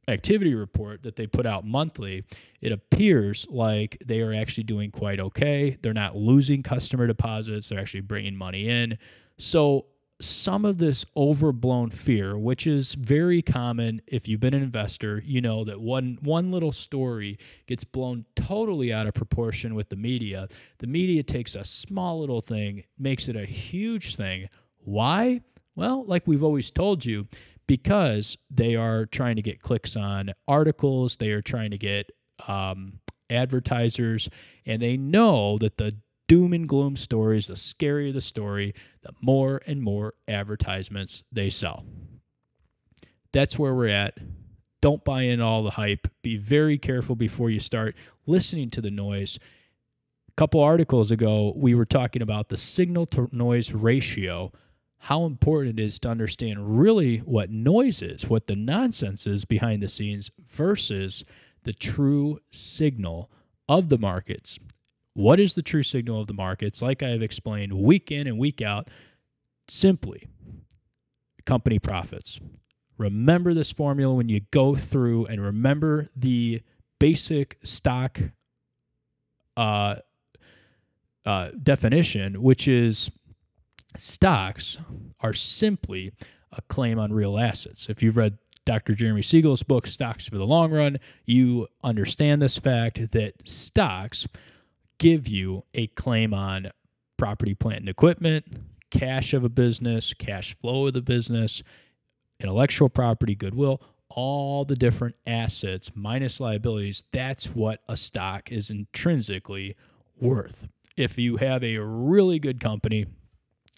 activity 0.08 0.54
report 0.54 1.02
that 1.02 1.16
they 1.16 1.26
put 1.26 1.46
out 1.46 1.66
monthly, 1.66 2.24
it 2.60 2.72
appears 2.72 3.46
like 3.50 3.98
they 4.06 4.22
are 4.22 4.32
actually 4.34 4.64
doing 4.64 4.90
quite 4.90 5.20
okay. 5.20 5.76
They're 5.82 5.92
not 5.92 6.16
losing 6.16 6.62
customer 6.62 7.06
deposits, 7.06 7.68
they're 7.68 7.78
actually 7.78 8.00
bringing 8.00 8.34
money 8.34 8.68
in. 8.68 8.98
So, 9.36 9.86
some 10.20 10.64
of 10.64 10.78
this 10.78 11.04
overblown 11.16 11.90
fear, 11.90 12.36
which 12.36 12.66
is 12.66 12.94
very 12.94 13.40
common 13.40 14.00
if 14.08 14.26
you've 14.26 14.40
been 14.40 14.54
an 14.54 14.62
investor, 14.62 15.22
you 15.24 15.40
know 15.40 15.64
that 15.64 15.80
one 15.80 16.18
one 16.22 16.50
little 16.50 16.72
story 16.72 17.38
gets 17.66 17.84
blown 17.84 18.24
totally 18.34 18.92
out 18.92 19.06
of 19.06 19.14
proportion 19.14 19.74
with 19.74 19.88
the 19.88 19.96
media. 19.96 20.48
The 20.78 20.86
media 20.88 21.22
takes 21.22 21.54
a 21.54 21.64
small 21.64 22.20
little 22.20 22.40
thing, 22.40 22.82
makes 22.98 23.28
it 23.28 23.36
a 23.36 23.44
huge 23.44 24.16
thing. 24.16 24.48
Why? 24.78 25.40
Well, 25.76 26.04
like 26.06 26.26
we've 26.26 26.42
always 26.42 26.70
told 26.72 27.04
you, 27.04 27.28
because 27.68 28.36
they 28.50 28.74
are 28.74 29.06
trying 29.06 29.36
to 29.36 29.42
get 29.42 29.62
clicks 29.62 29.96
on 29.96 30.32
articles, 30.48 31.16
they 31.16 31.30
are 31.30 31.42
trying 31.42 31.70
to 31.70 31.78
get 31.78 32.10
um, 32.48 32.98
advertisers, 33.30 34.28
and 34.66 34.82
they 34.82 34.96
know 34.96 35.58
that 35.58 35.76
the 35.76 35.94
doom 36.28 36.52
and 36.52 36.68
gloom 36.68 36.96
stories, 36.96 37.48
the 37.48 37.54
scarier 37.54 38.12
the 38.12 38.20
story, 38.20 38.74
the 39.02 39.12
more 39.20 39.60
and 39.66 39.82
more 39.82 40.14
advertisements 40.28 41.24
they 41.32 41.50
sell. 41.50 41.84
That's 43.32 43.58
where 43.58 43.74
we're 43.74 43.88
at. 43.88 44.18
Don't 44.80 45.04
buy 45.04 45.22
in 45.22 45.40
all 45.40 45.64
the 45.64 45.70
hype. 45.70 46.06
Be 46.22 46.36
very 46.36 46.78
careful 46.78 47.16
before 47.16 47.50
you 47.50 47.58
start 47.58 47.96
listening 48.26 48.70
to 48.70 48.80
the 48.80 48.90
noise. 48.90 49.38
A 50.28 50.32
couple 50.36 50.60
articles 50.60 51.10
ago, 51.10 51.52
we 51.56 51.74
were 51.74 51.84
talking 51.84 52.22
about 52.22 52.48
the 52.48 52.56
signal 52.56 53.06
to 53.06 53.28
noise 53.32 53.72
ratio 53.72 54.52
how 54.98 55.24
important 55.24 55.78
it 55.78 55.82
is 55.82 55.98
to 56.00 56.08
understand 56.08 56.78
really 56.80 57.18
what 57.18 57.50
noise 57.50 58.02
is, 58.02 58.28
what 58.28 58.46
the 58.46 58.56
nonsense 58.56 59.26
is 59.26 59.44
behind 59.44 59.82
the 59.82 59.88
scenes 59.88 60.30
versus 60.44 61.24
the 61.62 61.72
true 61.72 62.38
signal 62.50 63.30
of 63.68 63.88
the 63.88 63.98
markets. 63.98 64.58
What 65.18 65.40
is 65.40 65.54
the 65.54 65.62
true 65.62 65.82
signal 65.82 66.20
of 66.20 66.28
the 66.28 66.34
markets? 66.34 66.80
Like 66.80 67.02
I 67.02 67.08
have 67.08 67.22
explained 67.22 67.72
week 67.72 68.12
in 68.12 68.26
and 68.26 68.38
week 68.38 68.62
out, 68.62 68.88
simply 69.66 70.28
company 71.44 71.78
profits, 71.78 72.40
Remember 72.98 73.54
this 73.54 73.70
formula 73.70 74.12
when 74.14 74.28
you 74.28 74.40
go 74.50 74.74
through 74.74 75.26
and 75.26 75.40
remember 75.40 76.08
the 76.16 76.60
basic 76.98 77.58
stock 77.62 78.20
uh, 79.56 79.96
uh, 81.24 81.50
definition, 81.62 82.42
which 82.42 82.66
is 82.66 83.08
stocks 83.96 84.78
are 85.20 85.32
simply 85.32 86.12
a 86.52 86.60
claim 86.62 86.98
on 86.98 87.12
real 87.12 87.38
assets. 87.38 87.88
If 87.88 88.02
you've 88.02 88.16
read 88.16 88.36
Dr. 88.64 88.94
Jeremy 88.94 89.22
Siegel's 89.22 89.62
book, 89.62 89.86
Stocks 89.86 90.28
for 90.28 90.36
the 90.36 90.46
Long 90.46 90.72
Run, 90.72 90.98
you 91.24 91.68
understand 91.84 92.42
this 92.42 92.58
fact 92.58 93.12
that 93.12 93.34
stocks 93.46 94.26
give 94.98 95.28
you 95.28 95.64
a 95.74 95.86
claim 95.88 96.34
on 96.34 96.70
property, 97.16 97.54
plant, 97.54 97.80
and 97.80 97.88
equipment, 97.88 98.44
cash 98.90 99.34
of 99.34 99.44
a 99.44 99.48
business, 99.48 100.14
cash 100.14 100.56
flow 100.58 100.86
of 100.86 100.94
the 100.94 101.02
business, 101.02 101.62
intellectual 102.40 102.88
property, 102.88 103.34
goodwill, 103.34 103.82
all 104.08 104.64
the 104.64 104.76
different 104.76 105.16
assets 105.26 105.92
minus 105.94 106.40
liabilities. 106.40 107.04
That's 107.12 107.54
what 107.54 107.82
a 107.88 107.96
stock 107.96 108.50
is 108.50 108.70
intrinsically 108.70 109.76
worth. 110.20 110.66
If 110.96 111.18
you 111.18 111.36
have 111.36 111.62
a 111.62 111.78
really 111.78 112.38
good 112.38 112.60
company, 112.60 113.06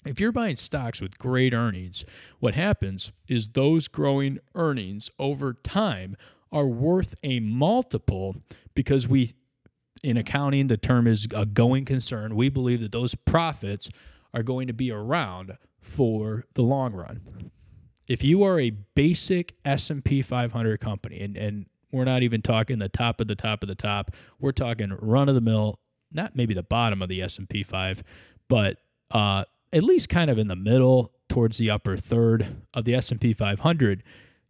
if 0.07 0.21
you're 0.21 0.33
buying 0.33 0.57
stocks 0.57 1.00
with 1.00 1.19
great 1.19 1.53
earnings, 1.53 2.05
what 2.39 2.55
happens 2.55 3.12
is 3.29 3.49
those 3.49 3.89
growing 3.89 4.39
earnings 4.55 5.11
over 5.19 5.53
time 5.53 6.17
are 6.53 6.67
worth 6.67 7.15
a 7.23 7.41
multiple 7.41 8.37
because 8.75 9.07
we, 9.07 9.33
in 10.02 10.16
accounting, 10.16 10.66
the 10.66 10.76
term 10.76 11.07
is 11.07 11.26
a 11.35 11.47
going 11.47 11.85
concern. 11.85 12.35
We 12.35 12.49
believe 12.49 12.80
that 12.80 12.92
those 12.92 13.14
profits 13.14 13.90
are 14.33 14.42
going 14.42 14.66
to 14.69 14.73
be 14.73 14.90
around 14.90 15.57
for 15.80 16.45
the 16.54 16.62
long 16.62 16.92
run. 16.92 17.50
If 18.09 18.25
you 18.25 18.42
are 18.42 18.59
a 18.59 18.71
basic 18.71 19.54
S&P 19.64 20.23
500 20.23 20.80
company, 20.80 21.21
and, 21.21 21.37
and 21.37 21.66
we're 21.92 22.04
not 22.04 22.23
even 22.23 22.42
talking 22.42 22.78
the 22.78 22.88
top 22.88 23.21
of 23.21 23.28
the 23.28 23.35
top 23.35 23.62
of 23.62 23.69
the 23.69 23.75
top, 23.75 24.11
we're 24.38 24.52
talking 24.52 24.97
run 25.00 25.28
of 25.28 25.35
the 25.35 25.40
mill, 25.40 25.78
not 26.12 26.35
maybe 26.35 26.54
the 26.54 26.62
bottom 26.62 27.02
of 27.02 27.09
the 27.09 27.23
S&P 27.23 27.62
5, 27.62 28.02
but 28.49 28.78
uh, 29.11 29.45
at 29.73 29.83
least 29.83 30.09
kind 30.09 30.30
of 30.30 30.38
in 30.38 30.49
the 30.49 30.57
middle 30.57 31.12
towards 31.28 31.59
the 31.59 31.71
upper 31.71 31.97
third 31.97 32.64
of 32.75 32.85
the 32.85 32.95
S&P 32.95 33.33
500, 33.33 34.02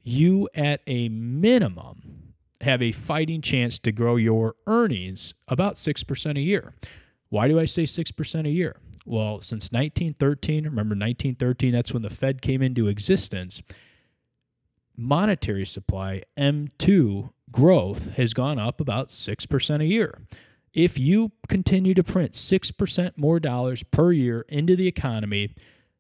you 0.03 0.49
at 0.55 0.81
a 0.87 1.09
minimum 1.11 2.30
have 2.61 2.83
a 2.83 2.93
fighting 2.93 3.41
chance 3.41 3.79
to 3.81 3.93
grow 3.93 4.17
your 4.17 4.55
earnings 4.67 5.35
about 5.49 5.75
6% 5.75 6.37
a 6.37 6.41
year. 6.41 6.75
Why 7.29 7.49
do 7.49 7.59
I 7.59 7.65
say 7.65 7.85
6% 7.85 8.47
a 8.47 8.51
year? 8.51 8.77
Well, 9.07 9.41
since 9.41 9.73
1913, 9.73 10.65
remember 10.65 10.95
1913, 10.95 11.73
that's 11.73 11.93
when 11.93 12.03
the 12.03 12.11
Fed 12.11 12.43
came 12.43 12.63
into 12.63 12.89
existence. 12.89 13.63
Monetary 14.97 15.65
supply, 15.65 16.23
M2 16.39 17.31
growth, 17.51 18.17
has 18.17 18.35
gone 18.35 18.59
up 18.59 18.81
about 18.81 19.09
6% 19.09 19.81
a 19.81 19.87
year 19.87 20.19
if 20.73 20.99
you 20.99 21.33
continue 21.49 21.95
to 21.95 22.05
print 22.05 22.33
6% 22.33 23.13
more 23.17 23.41
dollars 23.41 23.83
per 23.83 24.13
year 24.13 24.45
into 24.49 24.77
the 24.77 24.87
economy 24.87 25.55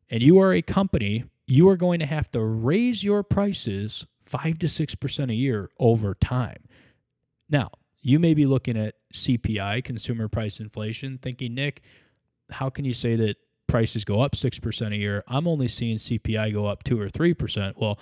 and 0.08 0.22
you 0.22 0.40
are 0.40 0.52
a 0.52 0.62
company, 0.62 1.24
you 1.46 1.68
are 1.68 1.76
going 1.76 1.98
to 2.00 2.06
have 2.06 2.30
to 2.32 2.40
raise 2.40 3.02
your 3.02 3.22
prices 3.22 4.06
5 4.30 4.58
to 4.60 4.66
6% 4.66 5.30
a 5.30 5.34
year 5.34 5.70
over 5.80 6.14
time. 6.14 6.62
Now, 7.48 7.70
you 8.00 8.20
may 8.20 8.32
be 8.32 8.46
looking 8.46 8.76
at 8.76 8.94
CPI, 9.12 9.82
consumer 9.82 10.28
price 10.28 10.60
inflation, 10.60 11.18
thinking, 11.18 11.54
Nick, 11.54 11.82
how 12.50 12.70
can 12.70 12.84
you 12.84 12.94
say 12.94 13.16
that 13.16 13.36
prices 13.66 14.04
go 14.04 14.20
up 14.20 14.32
6% 14.32 14.92
a 14.92 14.96
year? 14.96 15.24
I'm 15.26 15.48
only 15.48 15.66
seeing 15.66 15.96
CPI 15.96 16.52
go 16.52 16.66
up 16.66 16.84
2 16.84 17.00
or 17.00 17.08
3%. 17.08 17.74
Well, 17.76 17.98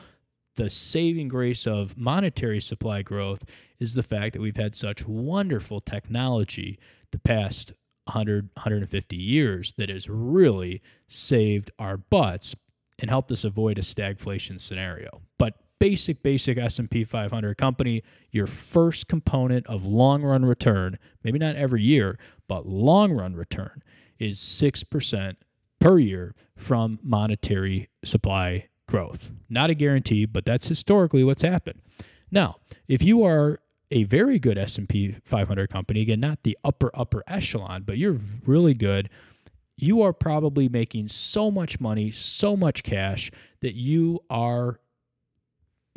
the 0.57 0.69
saving 0.69 1.29
grace 1.29 1.67
of 1.67 1.97
monetary 1.97 2.61
supply 2.61 3.01
growth 3.01 3.45
is 3.79 3.95
the 3.95 4.03
fact 4.03 4.35
that 4.35 4.43
we've 4.43 4.57
had 4.57 4.75
such 4.75 5.07
wonderful 5.07 5.81
technology 5.81 6.79
the 7.11 7.19
past 7.21 7.73
100 8.05 8.51
150 8.55 9.17
years 9.17 9.73
that 9.77 9.89
has 9.89 10.09
really 10.09 10.83
saved 11.07 11.71
our 11.79 11.97
butts 11.97 12.55
and 12.99 13.09
helped 13.09 13.31
us 13.31 13.45
avoid 13.45 13.79
a 13.79 13.83
stagflation 13.83 14.61
scenario 14.61 15.21
but 15.39 15.55
basic 15.79 16.23
basic 16.23 16.59
S&P 16.59 17.05
500 17.05 17.57
company 17.57 18.03
your 18.33 18.47
first 18.47 19.09
component 19.09 19.67
of 19.67 19.87
long 19.87 20.23
run 20.23 20.45
return 20.45 20.99
maybe 21.23 21.39
not 21.39 21.57
every 21.57 21.83
year 21.83 22.19
but 22.49 22.67
long 22.67 23.13
run 23.13 23.35
return 23.35 23.83
is 24.19 24.39
6% 24.39 25.37
per 25.81 25.99
year 25.99 26.35
from 26.57 26.99
monetary 27.03 27.89
supply 28.05 28.69
growth. 28.87 29.31
Not 29.49 29.71
a 29.71 29.75
guarantee, 29.75 30.27
but 30.27 30.45
that's 30.45 30.67
historically 30.67 31.23
what's 31.23 31.43
happened. 31.43 31.81
Now, 32.31 32.57
if 32.89 33.03
you 33.03 33.25
are 33.25 33.61
a 33.91 34.05
very 34.05 34.39
good 34.39 34.59
S&P 34.59 35.17
500 35.25 35.71
company, 35.71 36.03
again, 36.03 36.21
not 36.21 36.43
the 36.43 36.59
upper 36.65 36.91
upper 36.95 37.23
echelon, 37.27 37.85
but 37.85 37.97
you're 37.97 38.19
really 38.45 38.75
good, 38.75 39.09
you 39.77 40.03
are 40.03 40.13
probably 40.13 40.69
making 40.69 41.09
so 41.09 41.51
much 41.51 41.81
money, 41.81 42.11
so 42.11 42.57
much 42.57 42.83
cash 42.83 43.31
that 43.61 43.75
you 43.75 44.21
are 44.29 44.81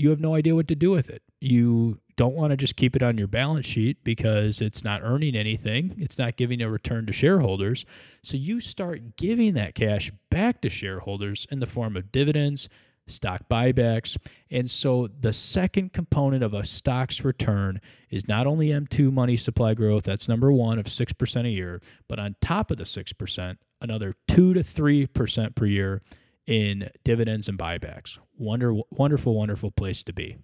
you 0.02 0.10
have 0.10 0.20
no 0.20 0.36
idea 0.36 0.56
what 0.56 0.68
to 0.68 0.76
do 0.76 0.90
with 0.90 1.10
it. 1.10 1.22
You 1.40 2.00
don't 2.16 2.36
want 2.36 2.52
to 2.52 2.58
just 2.58 2.76
keep 2.76 2.96
it 2.96 3.04
on 3.04 3.18
your 3.18 3.28
balance 3.28 3.66
sheet 3.66 4.04
because 4.04 4.60
it's 4.60 4.84
not 4.84 5.02
earning 5.04 5.36
anything. 5.36 5.94
It's 5.98 6.18
not 6.18 6.38
giving 6.38 6.62
a 6.62 6.70
return 6.70 7.06
to 7.06 7.14
shareholders. 7.14 7.86
So 8.24 8.36
you 8.38 8.60
start 8.60 9.16
giving 9.16 9.54
that 9.54 9.76
cash 9.76 10.12
back 10.30 10.62
to 10.62 10.70
shareholders 10.70 11.46
in 11.52 11.60
the 11.60 11.66
form 11.68 11.96
of 11.96 12.12
dividends, 12.12 12.68
stock 13.08 13.48
buybacks. 13.50 14.18
And 14.50 14.70
so 14.70 15.08
the 15.20 15.34
second 15.34 15.94
component 15.94 16.44
of 16.44 16.54
a 16.54 16.66
stock's 16.66 17.24
return 17.24 17.80
is 18.10 18.28
not 18.28 18.48
only 18.48 18.70
M2 18.70 19.12
money 19.12 19.38
supply 19.38 19.76
growth, 19.76 20.04
that's 20.04 20.28
number 20.28 20.52
one 20.52 20.80
of 20.80 20.86
6% 20.86 21.46
a 21.46 21.50
year, 21.50 21.80
but 22.08 22.20
on 22.20 22.36
top 22.42 22.72
of 22.72 22.78
the 22.78 22.86
6%, 22.86 23.58
another 23.82 24.14
2 24.28 24.56
to 24.56 24.62
3% 24.62 25.56
per 25.56 25.66
year 25.66 26.02
in 26.48 26.90
dividends 27.04 27.48
and 27.48 27.58
buybacks. 27.58 28.20
Wonder, 28.38 28.76
wonderful, 28.90 29.36
wonderful 29.36 29.72
place 29.72 30.04
to 30.04 30.14
be. 30.14 30.38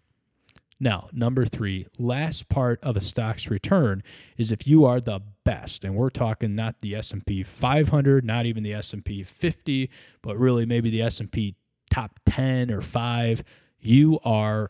Now, 0.80 1.08
number 1.12 1.46
three, 1.46 1.88
last 1.98 2.50
part 2.50 2.80
of 2.84 2.96
a 2.98 3.02
stock's 3.02 3.50
return 3.50 4.04
is 4.38 4.52
if 4.52 4.68
you 4.68 4.86
are 4.86 5.02
the 5.02 5.22
best, 5.44 5.84
and 5.84 5.96
we're 5.96 6.12
talking 6.12 6.56
not 6.56 6.82
the 6.82 6.96
S&P 6.96 7.42
500, 7.42 8.24
not 8.24 8.46
even 8.46 8.62
the 8.64 8.74
S&P 8.74 9.24
50, 9.24 9.90
but 10.22 10.38
really 10.38 10.66
maybe 10.68 10.92
the 10.92 11.02
S&P 11.02 11.56
top 11.90 12.20
10 12.26 12.70
or 12.70 12.82
5, 12.82 13.44
you 13.80 14.20
are 14.24 14.70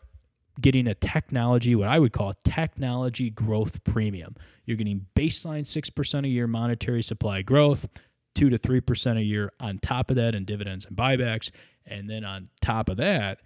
getting 0.60 0.86
a 0.88 0.94
technology, 0.94 1.74
what 1.74 1.88
I 1.88 1.98
would 1.98 2.12
call 2.12 2.34
technology 2.42 3.30
growth 3.30 3.82
premium. 3.84 4.34
You're 4.64 4.76
getting 4.76 5.06
baseline 5.14 5.62
6% 5.62 6.24
a 6.24 6.28
year 6.28 6.46
monetary 6.46 7.02
supply 7.02 7.42
growth, 7.42 7.86
2 8.34 8.50
to 8.50 8.58
3% 8.58 9.18
a 9.18 9.22
year 9.22 9.52
on 9.60 9.78
top 9.78 10.10
of 10.10 10.16
that 10.16 10.34
in 10.34 10.44
dividends 10.44 10.86
and 10.86 10.96
buybacks. 10.96 11.50
And 11.86 12.08
then 12.08 12.24
on 12.24 12.48
top 12.60 12.88
of 12.88 12.98
that, 12.98 13.40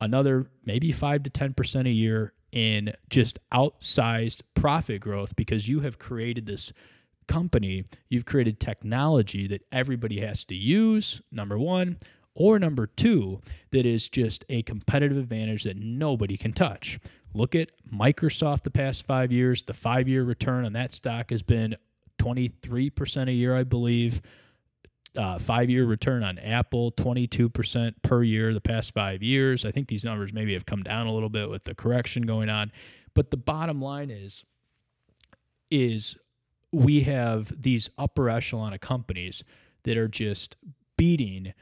another 0.00 0.46
maybe 0.64 0.92
5 0.92 1.22
to 1.24 1.30
10% 1.30 1.86
a 1.86 1.90
year 1.90 2.32
in 2.52 2.92
just 3.10 3.38
outsized 3.52 4.42
profit 4.54 5.00
growth 5.00 5.34
because 5.36 5.68
you 5.68 5.80
have 5.80 5.98
created 5.98 6.46
this 6.46 6.72
company, 7.28 7.84
you've 8.08 8.24
created 8.24 8.60
technology 8.60 9.46
that 9.48 9.62
everybody 9.72 10.20
has 10.20 10.44
to 10.44 10.54
use, 10.54 11.20
number 11.32 11.58
one, 11.58 11.98
or 12.34 12.58
number 12.58 12.86
two, 12.86 13.40
that 13.72 13.86
is 13.86 14.08
just 14.08 14.44
a 14.48 14.62
competitive 14.62 15.16
advantage 15.16 15.64
that 15.64 15.76
nobody 15.76 16.36
can 16.36 16.52
touch. 16.52 16.98
Look 17.34 17.54
at 17.54 17.70
Microsoft 17.92 18.62
the 18.62 18.70
past 18.70 19.04
five 19.04 19.32
years. 19.32 19.62
The 19.62 19.74
five 19.74 20.08
year 20.08 20.24
return 20.24 20.64
on 20.64 20.72
that 20.74 20.94
stock 20.94 21.30
has 21.30 21.42
been 21.42 21.76
23% 22.26 23.28
a 23.28 23.32
year, 23.32 23.56
I 23.56 23.64
believe 23.64 24.20
uh, 25.16 25.38
five 25.38 25.70
year 25.70 25.86
return 25.86 26.22
on 26.22 26.38
Apple, 26.38 26.92
22% 26.92 27.94
per 28.02 28.22
year 28.22 28.52
the 28.52 28.60
past 28.60 28.92
five 28.92 29.22
years. 29.22 29.64
I 29.64 29.70
think 29.70 29.88
these 29.88 30.04
numbers 30.04 30.32
maybe 30.32 30.52
have 30.52 30.66
come 30.66 30.82
down 30.82 31.06
a 31.06 31.12
little 31.12 31.28
bit 31.28 31.48
with 31.48 31.64
the 31.64 31.74
correction 31.74 32.24
going 32.24 32.48
on. 32.48 32.70
But 33.14 33.30
the 33.30 33.36
bottom 33.36 33.80
line 33.80 34.10
is, 34.10 34.44
is 35.70 36.16
we 36.72 37.00
have 37.02 37.50
these 37.62 37.88
upper 37.96 38.28
echelon 38.28 38.74
of 38.74 38.80
companies 38.80 39.42
that 39.84 39.96
are 39.96 40.08
just 40.08 40.56
beating 40.98 41.54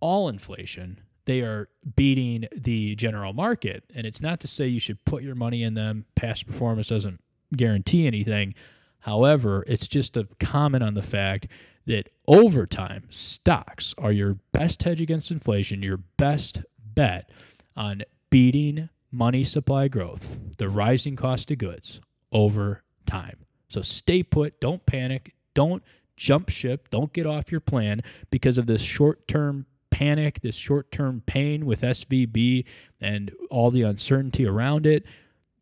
all 0.00 0.28
inflation. 0.28 1.00
They 1.24 1.40
are 1.40 1.68
beating 1.96 2.46
the 2.54 2.94
general 2.96 3.32
market. 3.32 3.84
And 3.94 4.06
it's 4.06 4.20
not 4.20 4.40
to 4.40 4.48
say 4.48 4.66
you 4.66 4.80
should 4.80 5.02
put 5.04 5.22
your 5.22 5.36
money 5.36 5.62
in 5.62 5.74
them. 5.74 6.04
Past 6.16 6.46
performance 6.46 6.88
doesn't 6.88 7.20
guarantee 7.56 8.06
anything. 8.06 8.54
However, 9.02 9.64
it's 9.66 9.88
just 9.88 10.16
a 10.16 10.28
comment 10.40 10.82
on 10.82 10.94
the 10.94 11.02
fact 11.02 11.48
that 11.86 12.08
over 12.28 12.66
time, 12.66 13.04
stocks 13.10 13.94
are 13.98 14.12
your 14.12 14.38
best 14.52 14.82
hedge 14.82 15.00
against 15.00 15.30
inflation, 15.30 15.82
your 15.82 15.98
best 16.16 16.62
bet 16.94 17.30
on 17.76 18.02
beating 18.30 18.88
money 19.10 19.44
supply 19.44 19.88
growth, 19.88 20.38
the 20.58 20.68
rising 20.68 21.16
cost 21.16 21.50
of 21.50 21.58
goods 21.58 22.00
over 22.30 22.82
time. 23.06 23.38
So 23.68 23.82
stay 23.82 24.22
put, 24.22 24.60
don't 24.60 24.84
panic, 24.86 25.34
don't 25.54 25.82
jump 26.16 26.48
ship, 26.48 26.88
don't 26.90 27.12
get 27.12 27.26
off 27.26 27.50
your 27.50 27.60
plan 27.60 28.02
because 28.30 28.56
of 28.56 28.66
this 28.66 28.82
short 28.82 29.26
term 29.26 29.66
panic, 29.90 30.40
this 30.40 30.56
short 30.56 30.92
term 30.92 31.22
pain 31.26 31.66
with 31.66 31.82
SVB 31.82 32.64
and 33.00 33.32
all 33.50 33.70
the 33.70 33.82
uncertainty 33.82 34.46
around 34.46 34.86
it. 34.86 35.04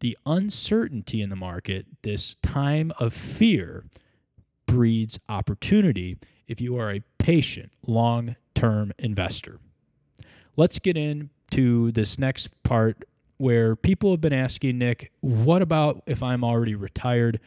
The 0.00 0.16
uncertainty 0.26 1.23
in 1.23 1.28
the 1.28 1.37
market, 1.37 1.87
this 2.02 2.35
time 2.42 2.92
of 2.99 3.12
fear, 3.12 3.85
breeds 4.66 5.19
opportunity 5.28 6.16
if 6.49 6.61
you 6.61 6.76
are 6.76 6.92
a 6.92 7.02
patient, 7.19 7.71
long 7.87 8.37
term 8.54 8.92
investor. 8.99 9.59
Let's 10.57 10.78
get 10.78 10.97
into 10.97 11.92
this 11.92 12.19
next 12.19 12.61
part 12.62 13.04
where 13.37 13.75
people 13.75 14.11
have 14.11 14.21
been 14.21 14.33
asking 14.33 14.78
Nick, 14.78 15.12
what 15.21 15.62
about 15.62 16.02
if 16.07 16.23
I'm 16.23 16.45
already 16.45 16.75
retired? 16.75 17.40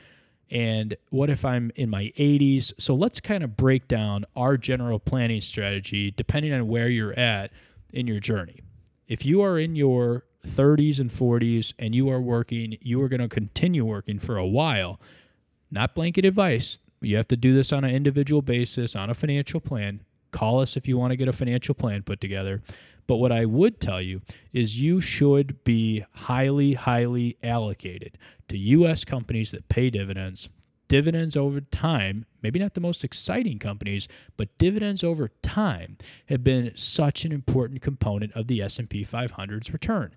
And 0.49 0.95
what 1.09 1.29
if 1.29 1.45
I'm 1.45 1.71
in 1.75 1.89
my 1.89 2.11
80s? 2.17 2.73
So 2.79 2.95
let's 2.95 3.19
kind 3.19 3.43
of 3.43 3.55
break 3.55 3.87
down 3.87 4.25
our 4.35 4.57
general 4.57 4.99
planning 4.99 5.41
strategy 5.41 6.11
depending 6.11 6.53
on 6.53 6.67
where 6.67 6.89
you're 6.89 7.17
at 7.17 7.51
in 7.91 8.07
your 8.07 8.19
journey. 8.19 8.61
If 9.07 9.25
you 9.25 9.41
are 9.43 9.59
in 9.59 9.75
your 9.75 10.25
30s 10.45 10.99
and 10.99 11.09
40s 11.09 11.73
and 11.79 11.95
you 11.95 12.09
are 12.09 12.21
working, 12.21 12.77
you 12.81 13.01
are 13.01 13.09
going 13.09 13.21
to 13.21 13.29
continue 13.29 13.85
working 13.85 14.19
for 14.19 14.37
a 14.37 14.45
while. 14.45 14.99
Not 15.71 15.95
blanket 15.95 16.25
advice. 16.25 16.79
You 17.01 17.17
have 17.17 17.27
to 17.29 17.37
do 17.37 17.53
this 17.53 17.73
on 17.73 17.83
an 17.83 17.91
individual 17.91 18.41
basis, 18.41 18.95
on 18.95 19.09
a 19.09 19.13
financial 19.13 19.59
plan. 19.59 20.01
Call 20.31 20.59
us 20.59 20.77
if 20.77 20.87
you 20.87 20.97
want 20.97 21.11
to 21.11 21.17
get 21.17 21.27
a 21.27 21.33
financial 21.33 21.75
plan 21.75 22.03
put 22.03 22.21
together. 22.21 22.61
But 23.07 23.17
what 23.17 23.31
I 23.31 23.45
would 23.45 23.79
tell 23.79 24.01
you 24.01 24.21
is 24.53 24.79
you 24.79 25.01
should 25.01 25.63
be 25.63 26.05
highly, 26.13 26.73
highly 26.73 27.37
allocated 27.43 28.17
to 28.47 28.57
U.S. 28.57 29.03
companies 29.03 29.51
that 29.51 29.67
pay 29.67 29.89
dividends. 29.89 30.49
Dividends 30.93 31.35
over 31.35 31.59
time, 31.59 32.23
maybe 32.43 32.59
not 32.59 32.75
the 32.75 32.79
most 32.79 33.03
exciting 33.03 33.57
companies, 33.57 34.07
but 34.37 34.55
dividends 34.59 35.03
over 35.03 35.27
time 35.41 35.97
have 36.27 36.43
been 36.43 36.71
such 36.77 37.25
an 37.25 37.31
important 37.31 37.81
component 37.81 38.31
of 38.33 38.45
the 38.45 38.61
S&P 38.61 39.03
500's 39.03 39.73
return. 39.73 40.15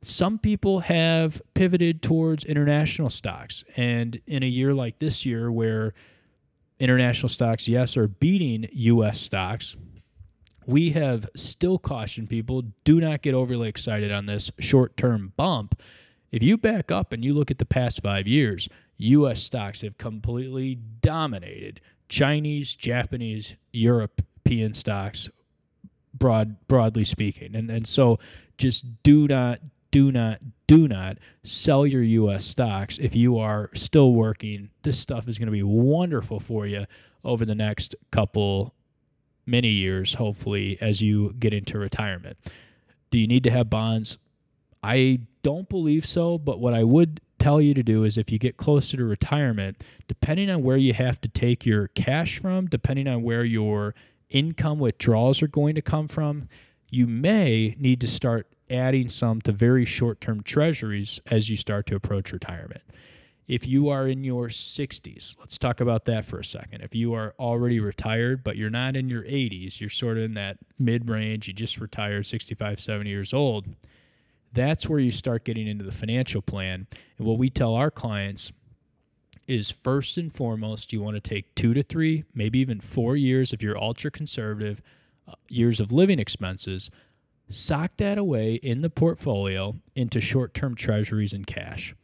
Some 0.00 0.38
people 0.38 0.80
have 0.80 1.42
pivoted 1.52 2.00
towards 2.00 2.46
international 2.46 3.10
stocks, 3.10 3.64
and 3.76 4.18
in 4.26 4.42
a 4.42 4.46
year 4.46 4.72
like 4.72 4.98
this 4.98 5.26
year 5.26 5.52
where 5.52 5.92
international 6.80 7.28
stocks, 7.28 7.68
yes, 7.68 7.94
are 7.98 8.08
beating 8.08 8.66
U.S. 8.72 9.20
stocks, 9.20 9.76
we 10.64 10.88
have 10.92 11.28
still 11.36 11.78
cautioned 11.78 12.30
people 12.30 12.62
do 12.84 12.98
not 12.98 13.20
get 13.20 13.34
overly 13.34 13.68
excited 13.68 14.10
on 14.10 14.24
this 14.24 14.50
short 14.58 14.96
term 14.96 15.34
bump. 15.36 15.82
If 16.32 16.42
you 16.42 16.56
back 16.56 16.90
up 16.90 17.12
and 17.12 17.22
you 17.22 17.34
look 17.34 17.50
at 17.50 17.58
the 17.58 17.66
past 17.66 18.02
five 18.02 18.26
years, 18.26 18.68
U.S. 18.96 19.42
stocks 19.42 19.82
have 19.82 19.98
completely 19.98 20.76
dominated 21.02 21.80
Chinese, 22.08 22.74
Japanese, 22.74 23.56
European 23.72 24.72
stocks, 24.72 25.28
broad 26.14 26.56
broadly 26.68 27.04
speaking. 27.04 27.54
And 27.54 27.70
and 27.70 27.86
so 27.86 28.18
just 28.56 28.84
do 29.02 29.28
not, 29.28 29.60
do 29.90 30.10
not, 30.10 30.40
do 30.66 30.88
not 30.88 31.18
sell 31.42 31.86
your 31.86 32.02
U.S. 32.02 32.44
stocks 32.44 32.98
if 32.98 33.14
you 33.14 33.38
are 33.38 33.70
still 33.74 34.12
working. 34.14 34.70
This 34.82 34.98
stuff 34.98 35.28
is 35.28 35.38
going 35.38 35.46
to 35.46 35.52
be 35.52 35.62
wonderful 35.62 36.40
for 36.40 36.66
you 36.66 36.86
over 37.24 37.44
the 37.44 37.54
next 37.54 37.94
couple 38.10 38.74
many 39.44 39.68
years, 39.68 40.14
hopefully, 40.14 40.78
as 40.80 41.02
you 41.02 41.34
get 41.38 41.52
into 41.52 41.78
retirement. 41.78 42.38
Do 43.10 43.18
you 43.18 43.26
need 43.26 43.42
to 43.44 43.50
have 43.50 43.68
bonds? 43.68 44.16
I 44.82 45.20
don't 45.42 45.68
believe 45.68 46.06
so, 46.06 46.38
but 46.38 46.60
what 46.60 46.74
I 46.74 46.84
would 46.84 47.20
tell 47.38 47.60
you 47.60 47.74
to 47.74 47.82
do 47.82 48.04
is 48.04 48.18
if 48.18 48.30
you 48.30 48.38
get 48.38 48.56
closer 48.56 48.96
to 48.96 49.04
retirement, 49.04 49.82
depending 50.08 50.50
on 50.50 50.62
where 50.62 50.76
you 50.76 50.92
have 50.94 51.20
to 51.22 51.28
take 51.28 51.66
your 51.66 51.88
cash 51.88 52.40
from, 52.40 52.66
depending 52.66 53.08
on 53.08 53.22
where 53.22 53.44
your 53.44 53.94
income 54.30 54.78
withdrawals 54.78 55.42
are 55.42 55.48
going 55.48 55.74
to 55.74 55.82
come 55.82 56.08
from, 56.08 56.48
you 56.88 57.06
may 57.06 57.74
need 57.78 58.00
to 58.00 58.06
start 58.06 58.46
adding 58.70 59.08
some 59.08 59.40
to 59.42 59.52
very 59.52 59.84
short 59.84 60.20
term 60.20 60.42
treasuries 60.42 61.20
as 61.30 61.50
you 61.50 61.56
start 61.56 61.86
to 61.86 61.94
approach 61.94 62.32
retirement. 62.32 62.82
If 63.48 63.66
you 63.66 63.88
are 63.88 64.06
in 64.06 64.22
your 64.22 64.46
60s, 64.46 65.36
let's 65.40 65.58
talk 65.58 65.80
about 65.80 66.04
that 66.04 66.24
for 66.24 66.38
a 66.38 66.44
second. 66.44 66.82
If 66.82 66.94
you 66.94 67.12
are 67.14 67.34
already 67.38 67.80
retired, 67.80 68.44
but 68.44 68.56
you're 68.56 68.70
not 68.70 68.96
in 68.96 69.08
your 69.08 69.24
80s, 69.24 69.80
you're 69.80 69.90
sort 69.90 70.16
of 70.16 70.24
in 70.24 70.34
that 70.34 70.58
mid 70.78 71.10
range, 71.10 71.48
you 71.48 71.54
just 71.54 71.80
retired 71.80 72.24
65, 72.24 72.80
70 72.80 73.10
years 73.10 73.34
old, 73.34 73.66
that's 74.52 74.88
where 74.88 74.98
you 74.98 75.10
start 75.10 75.44
getting 75.44 75.66
into 75.66 75.84
the 75.84 75.92
financial 75.92 76.42
plan. 76.42 76.86
And 77.18 77.26
what 77.26 77.38
we 77.38 77.50
tell 77.50 77.74
our 77.74 77.90
clients 77.90 78.52
is 79.48 79.70
first 79.70 80.18
and 80.18 80.32
foremost, 80.32 80.92
you 80.92 81.02
want 81.02 81.16
to 81.16 81.20
take 81.20 81.54
two 81.54 81.74
to 81.74 81.82
three, 81.82 82.24
maybe 82.34 82.58
even 82.60 82.80
four 82.80 83.16
years 83.16 83.52
if 83.52 83.62
you're 83.62 83.78
ultra 83.78 84.10
conservative, 84.10 84.80
uh, 85.28 85.32
years 85.48 85.80
of 85.80 85.92
living 85.92 86.18
expenses. 86.18 86.90
Sock 87.48 87.96
that 87.98 88.18
away 88.18 88.54
in 88.54 88.80
the 88.80 88.90
portfolio 88.90 89.76
into 89.94 90.20
short 90.20 90.54
term 90.54 90.74
treasuries 90.74 91.32
and 91.32 91.46
cash 91.46 91.94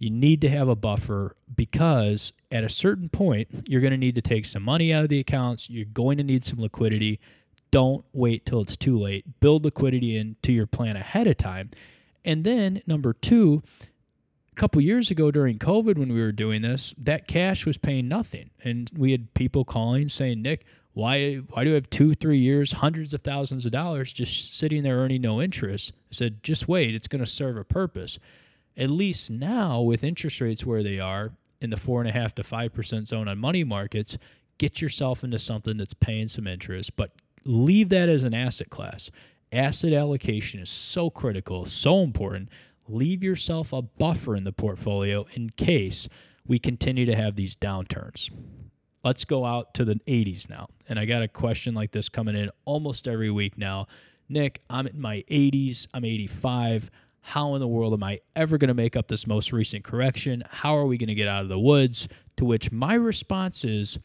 you 0.00 0.10
need 0.10 0.40
to 0.40 0.48
have 0.48 0.66
a 0.66 0.74
buffer 0.74 1.36
because 1.54 2.32
at 2.50 2.64
a 2.64 2.70
certain 2.70 3.10
point, 3.10 3.48
you're 3.68 3.82
going 3.82 3.92
to 3.92 3.98
need 3.98 4.14
to 4.14 4.22
take 4.22 4.46
some 4.46 4.62
money 4.62 4.92
out 4.92 5.04
of 5.04 5.10
the 5.10 5.20
accounts. 5.20 5.68
You're 5.68 5.84
going 5.84 6.16
to 6.16 6.24
need 6.24 6.42
some 6.42 6.58
liquidity. 6.58 7.20
Don't 7.70 8.04
wait 8.12 8.46
till 8.46 8.60
it's 8.60 8.76
too 8.76 8.98
late. 8.98 9.40
Build 9.40 9.64
liquidity 9.64 10.16
into 10.16 10.52
your 10.52 10.66
plan 10.66 10.96
ahead 10.96 11.26
of 11.26 11.36
time. 11.36 11.70
And 12.24 12.44
then, 12.44 12.82
number 12.86 13.12
two, 13.12 13.62
a 14.50 14.54
couple 14.54 14.80
years 14.82 15.10
ago 15.10 15.30
during 15.30 15.58
COVID, 15.58 15.96
when 15.96 16.12
we 16.12 16.20
were 16.20 16.32
doing 16.32 16.62
this, 16.62 16.94
that 16.98 17.28
cash 17.28 17.64
was 17.66 17.78
paying 17.78 18.08
nothing. 18.08 18.50
And 18.62 18.90
we 18.96 19.12
had 19.12 19.32
people 19.34 19.64
calling 19.64 20.08
saying, 20.08 20.42
Nick, 20.42 20.66
why, 20.92 21.36
why 21.36 21.64
do 21.64 21.70
I 21.70 21.74
have 21.74 21.88
two, 21.88 22.14
three 22.14 22.38
years, 22.38 22.72
hundreds 22.72 23.14
of 23.14 23.22
thousands 23.22 23.64
of 23.64 23.72
dollars 23.72 24.12
just 24.12 24.58
sitting 24.58 24.82
there 24.82 24.98
earning 24.98 25.22
no 25.22 25.40
interest? 25.40 25.92
I 26.10 26.14
said, 26.14 26.42
just 26.42 26.68
wait, 26.68 26.94
it's 26.94 27.08
going 27.08 27.24
to 27.24 27.30
serve 27.30 27.56
a 27.56 27.64
purpose 27.64 28.18
at 28.76 28.90
least 28.90 29.30
now 29.30 29.80
with 29.80 30.04
interest 30.04 30.40
rates 30.40 30.64
where 30.64 30.82
they 30.82 30.98
are 30.98 31.32
in 31.60 31.70
the 31.70 31.76
four 31.76 32.00
and 32.00 32.08
a 32.08 32.12
half 32.12 32.34
to 32.36 32.42
five 32.42 32.72
percent 32.72 33.08
zone 33.08 33.28
on 33.28 33.38
money 33.38 33.64
markets, 33.64 34.16
get 34.58 34.80
yourself 34.80 35.22
into 35.22 35.38
something 35.38 35.76
that's 35.76 35.94
paying 35.94 36.28
some 36.28 36.46
interest, 36.46 36.96
but 36.96 37.12
leave 37.44 37.88
that 37.90 38.08
as 38.08 38.22
an 38.22 38.34
asset 38.34 38.70
class. 38.70 39.10
Asset 39.52 39.92
allocation 39.92 40.60
is 40.60 40.70
so 40.70 41.10
critical, 41.10 41.64
so 41.64 42.02
important. 42.02 42.48
Leave 42.88 43.24
yourself 43.24 43.72
a 43.72 43.82
buffer 43.82 44.36
in 44.36 44.44
the 44.44 44.52
portfolio 44.52 45.26
in 45.34 45.50
case 45.50 46.08
we 46.46 46.58
continue 46.58 47.06
to 47.06 47.14
have 47.14 47.36
these 47.36 47.56
downturns. 47.56 48.30
Let's 49.02 49.24
go 49.24 49.44
out 49.44 49.74
to 49.74 49.84
the 49.84 49.94
80s 50.06 50.50
now. 50.50 50.68
And 50.88 50.98
I 50.98 51.04
got 51.04 51.22
a 51.22 51.28
question 51.28 51.74
like 51.74 51.90
this 51.90 52.08
coming 52.08 52.36
in 52.36 52.50
almost 52.64 53.08
every 53.08 53.30
week 53.30 53.56
now. 53.56 53.86
Nick, 54.28 54.60
I'm 54.68 54.86
in 54.86 55.00
my 55.00 55.24
80s, 55.30 55.86
I'm 55.94 56.04
85. 56.04 56.90
How 57.22 57.54
in 57.54 57.60
the 57.60 57.68
world 57.68 57.92
am 57.92 58.02
I 58.02 58.20
ever 58.36 58.58
going 58.58 58.68
to 58.68 58.74
make 58.74 58.96
up 58.96 59.08
this 59.08 59.26
most 59.26 59.52
recent 59.52 59.84
correction? 59.84 60.42
How 60.48 60.76
are 60.76 60.86
we 60.86 60.98
going 60.98 61.08
to 61.08 61.14
get 61.14 61.28
out 61.28 61.42
of 61.42 61.48
the 61.48 61.58
woods? 61.58 62.08
To 62.36 62.44
which 62.44 62.72
my 62.72 62.94
response 62.94 63.64
is 63.64 63.98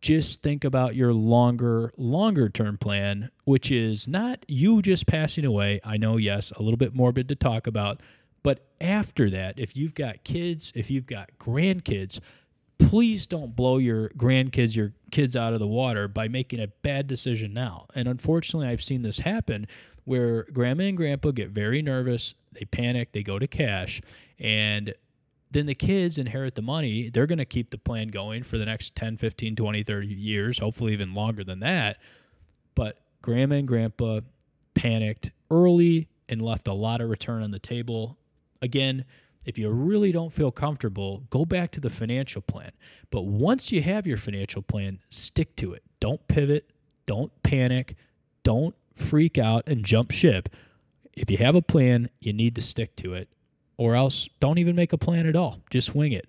just 0.00 0.42
think 0.42 0.64
about 0.64 0.94
your 0.94 1.12
longer, 1.12 1.92
longer 1.96 2.48
term 2.48 2.78
plan, 2.78 3.30
which 3.44 3.70
is 3.70 4.08
not 4.08 4.44
you 4.48 4.82
just 4.82 5.06
passing 5.06 5.44
away. 5.44 5.80
I 5.84 5.96
know, 5.96 6.16
yes, 6.16 6.50
a 6.52 6.62
little 6.62 6.78
bit 6.78 6.94
morbid 6.94 7.28
to 7.28 7.34
talk 7.34 7.66
about. 7.66 8.00
But 8.42 8.66
after 8.80 9.28
that, 9.30 9.58
if 9.58 9.76
you've 9.76 9.94
got 9.94 10.24
kids, 10.24 10.72
if 10.74 10.90
you've 10.90 11.06
got 11.06 11.30
grandkids, 11.38 12.20
please 12.78 13.26
don't 13.26 13.54
blow 13.54 13.76
your 13.76 14.08
grandkids, 14.10 14.74
your 14.74 14.92
kids 15.10 15.36
out 15.36 15.52
of 15.52 15.60
the 15.60 15.66
water 15.66 16.08
by 16.08 16.28
making 16.28 16.60
a 16.60 16.68
bad 16.68 17.06
decision 17.06 17.52
now. 17.52 17.86
And 17.94 18.08
unfortunately, 18.08 18.68
I've 18.68 18.82
seen 18.82 19.02
this 19.02 19.18
happen 19.18 19.66
where 20.04 20.44
grandma 20.44 20.84
and 20.84 20.96
grandpa 20.96 21.32
get 21.32 21.50
very 21.50 21.82
nervous, 21.82 22.34
they 22.52 22.64
panic, 22.64 23.12
they 23.12 23.22
go 23.22 23.38
to 23.38 23.46
cash, 23.46 24.00
and 24.38 24.94
then 25.50 25.66
the 25.66 25.74
kids 25.74 26.18
inherit 26.18 26.54
the 26.54 26.62
money. 26.62 27.10
They're 27.10 27.26
going 27.26 27.38
to 27.38 27.44
keep 27.44 27.70
the 27.70 27.78
plan 27.78 28.08
going 28.08 28.42
for 28.42 28.58
the 28.58 28.64
next 28.64 28.94
10, 28.94 29.16
15, 29.16 29.56
20, 29.56 29.82
30 29.82 30.06
years, 30.06 30.58
hopefully 30.58 30.92
even 30.92 31.14
longer 31.14 31.42
than 31.44 31.60
that. 31.60 31.98
But 32.74 32.98
grandma 33.22 33.56
and 33.56 33.68
grandpa 33.68 34.20
panicked 34.74 35.32
early 35.50 36.08
and 36.28 36.40
left 36.40 36.68
a 36.68 36.72
lot 36.72 37.00
of 37.00 37.10
return 37.10 37.42
on 37.42 37.50
the 37.50 37.58
table. 37.58 38.16
Again, 38.62 39.04
if 39.44 39.58
you 39.58 39.70
really 39.70 40.12
don't 40.12 40.32
feel 40.32 40.52
comfortable, 40.52 41.24
go 41.30 41.44
back 41.44 41.72
to 41.72 41.80
the 41.80 41.90
financial 41.90 42.42
plan. 42.42 42.70
But 43.10 43.22
once 43.22 43.72
you 43.72 43.82
have 43.82 44.06
your 44.06 44.16
financial 44.16 44.62
plan, 44.62 45.00
stick 45.08 45.56
to 45.56 45.72
it. 45.72 45.82
Don't 45.98 46.26
pivot, 46.28 46.70
don't 47.06 47.32
panic, 47.42 47.96
don't 48.42 48.74
freak 48.94 49.38
out 49.38 49.64
and 49.66 49.84
jump 49.84 50.12
ship. 50.12 50.48
If 51.14 51.30
you 51.30 51.38
have 51.38 51.56
a 51.56 51.62
plan, 51.62 52.10
you 52.20 52.32
need 52.32 52.54
to 52.54 52.62
stick 52.62 52.94
to 52.96 53.14
it, 53.14 53.28
or 53.80 53.94
else 53.94 54.28
don't 54.40 54.58
even 54.58 54.76
make 54.76 54.92
a 54.92 54.98
plan 54.98 55.26
at 55.26 55.34
all. 55.34 55.58
Just 55.70 55.94
wing 55.94 56.12
it. 56.12 56.28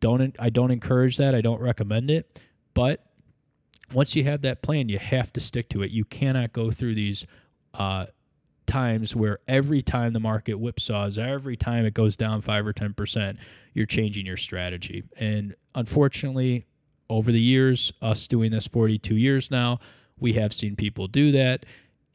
Don't 0.00 0.34
I 0.40 0.50
don't 0.50 0.72
encourage 0.72 1.18
that. 1.18 1.36
I 1.36 1.40
don't 1.40 1.60
recommend 1.60 2.10
it, 2.10 2.42
but 2.74 3.06
once 3.94 4.16
you 4.16 4.24
have 4.24 4.40
that 4.40 4.60
plan, 4.62 4.88
you 4.88 4.98
have 4.98 5.32
to 5.34 5.40
stick 5.40 5.68
to 5.68 5.82
it. 5.82 5.92
You 5.92 6.04
cannot 6.04 6.52
go 6.52 6.72
through 6.72 6.96
these 6.96 7.28
uh, 7.74 8.06
times 8.66 9.14
where 9.14 9.38
every 9.46 9.82
time 9.82 10.12
the 10.12 10.18
market 10.18 10.56
whipsaws, 10.56 11.16
every 11.16 11.54
time 11.54 11.86
it 11.86 11.94
goes 11.94 12.16
down 12.16 12.40
five 12.40 12.66
or 12.66 12.72
ten 12.72 12.92
percent, 12.92 13.38
you're 13.72 13.86
changing 13.86 14.26
your 14.26 14.36
strategy. 14.36 15.04
And 15.16 15.54
unfortunately, 15.76 16.64
over 17.08 17.30
the 17.30 17.40
years, 17.40 17.92
us 18.02 18.26
doing 18.26 18.50
this 18.50 18.66
42 18.66 19.14
years 19.14 19.48
now, 19.48 19.78
We 20.18 20.32
have 20.32 20.52
seen 20.52 20.74
people 20.74 21.06
do 21.06 21.30
that, 21.32 21.66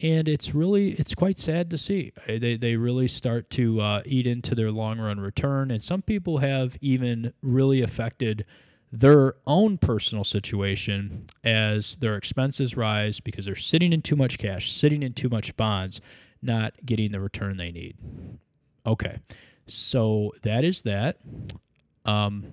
and 0.02 0.28
it's 0.28 0.54
really 0.54 0.92
it's 0.92 1.16
quite 1.16 1.40
sad 1.40 1.70
to 1.70 1.78
see. 1.78 2.12
They 2.28 2.58
they 2.58 2.76
really 2.76 3.08
start 3.08 3.50
to 3.52 3.80
uh, 3.82 4.02
eat 4.06 4.28
into 4.28 4.56
their 4.56 4.72
long 4.72 5.00
run 5.00 5.20
return, 5.20 5.72
and 5.72 5.84
some 5.84 6.02
people 6.02 6.40
have 6.40 6.78
even 6.82 7.34
really 7.42 7.82
affected 7.82 8.46
their 8.92 9.36
own 9.46 9.78
personal 9.78 10.24
situation 10.24 11.26
as 11.44 11.98
their 11.98 12.16
expenses 12.16 12.78
rise 12.78 13.20
because 13.20 13.46
they're 13.46 13.56
sitting 13.56 13.92
in 13.92 14.02
too 14.02 14.16
much 14.16 14.38
cash, 14.38 14.72
sitting 14.72 15.04
in 15.04 15.14
too 15.14 15.30
much 15.30 15.56
bonds, 15.58 16.02
not 16.42 16.74
getting 16.86 17.12
the 17.12 17.20
return 17.20 17.58
they 17.58 17.72
need. 17.72 17.98
Okay, 18.86 19.20
so 19.66 20.34
that 20.44 20.64
is 20.64 20.84
that. 20.84 21.18
Um, 22.06 22.46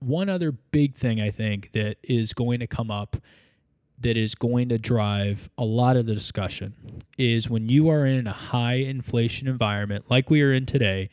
one 0.00 0.28
other 0.28 0.52
big 0.52 0.94
thing 0.94 1.20
I 1.20 1.30
think 1.30 1.72
that 1.72 1.96
is 2.02 2.32
going 2.32 2.60
to 2.60 2.66
come 2.66 2.90
up 2.90 3.16
that 4.00 4.16
is 4.16 4.34
going 4.34 4.68
to 4.68 4.78
drive 4.78 5.48
a 5.58 5.64
lot 5.64 5.96
of 5.96 6.06
the 6.06 6.14
discussion 6.14 6.74
is 7.16 7.50
when 7.50 7.68
you 7.68 7.88
are 7.90 8.06
in 8.06 8.26
a 8.26 8.32
high 8.32 8.74
inflation 8.74 9.48
environment 9.48 10.04
like 10.08 10.30
we 10.30 10.42
are 10.42 10.52
in 10.52 10.66
today, 10.66 11.10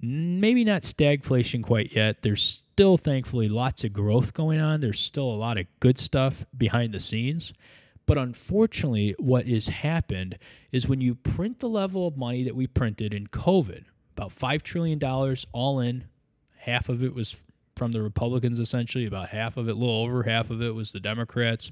maybe 0.00 0.64
not 0.64 0.82
stagflation 0.82 1.62
quite 1.62 1.94
yet. 1.94 2.22
There's 2.22 2.42
still, 2.42 2.96
thankfully, 2.96 3.48
lots 3.48 3.84
of 3.84 3.92
growth 3.92 4.34
going 4.34 4.60
on. 4.60 4.80
There's 4.80 5.00
still 5.00 5.30
a 5.30 5.34
lot 5.34 5.58
of 5.58 5.66
good 5.80 5.98
stuff 5.98 6.44
behind 6.56 6.92
the 6.92 7.00
scenes. 7.00 7.52
But 8.06 8.18
unfortunately, 8.18 9.14
what 9.18 9.46
has 9.46 9.68
happened 9.68 10.38
is 10.72 10.88
when 10.88 11.00
you 11.00 11.14
print 11.14 11.60
the 11.60 11.68
level 11.68 12.06
of 12.06 12.16
money 12.16 12.42
that 12.44 12.56
we 12.56 12.66
printed 12.66 13.12
in 13.12 13.26
COVID, 13.26 13.84
about 14.16 14.30
$5 14.30 14.62
trillion 14.62 14.98
all 15.52 15.80
in, 15.80 16.04
half 16.56 16.88
of 16.88 17.02
it 17.02 17.14
was 17.14 17.42
from 17.78 17.92
the 17.92 18.02
Republicans 18.02 18.58
essentially, 18.58 19.06
about 19.06 19.28
half 19.28 19.56
of 19.56 19.68
it, 19.68 19.72
a 19.72 19.74
little 19.74 20.02
over 20.02 20.24
half 20.24 20.50
of 20.50 20.60
it 20.60 20.74
was 20.74 20.92
the 20.92 21.00
Democrats. 21.00 21.70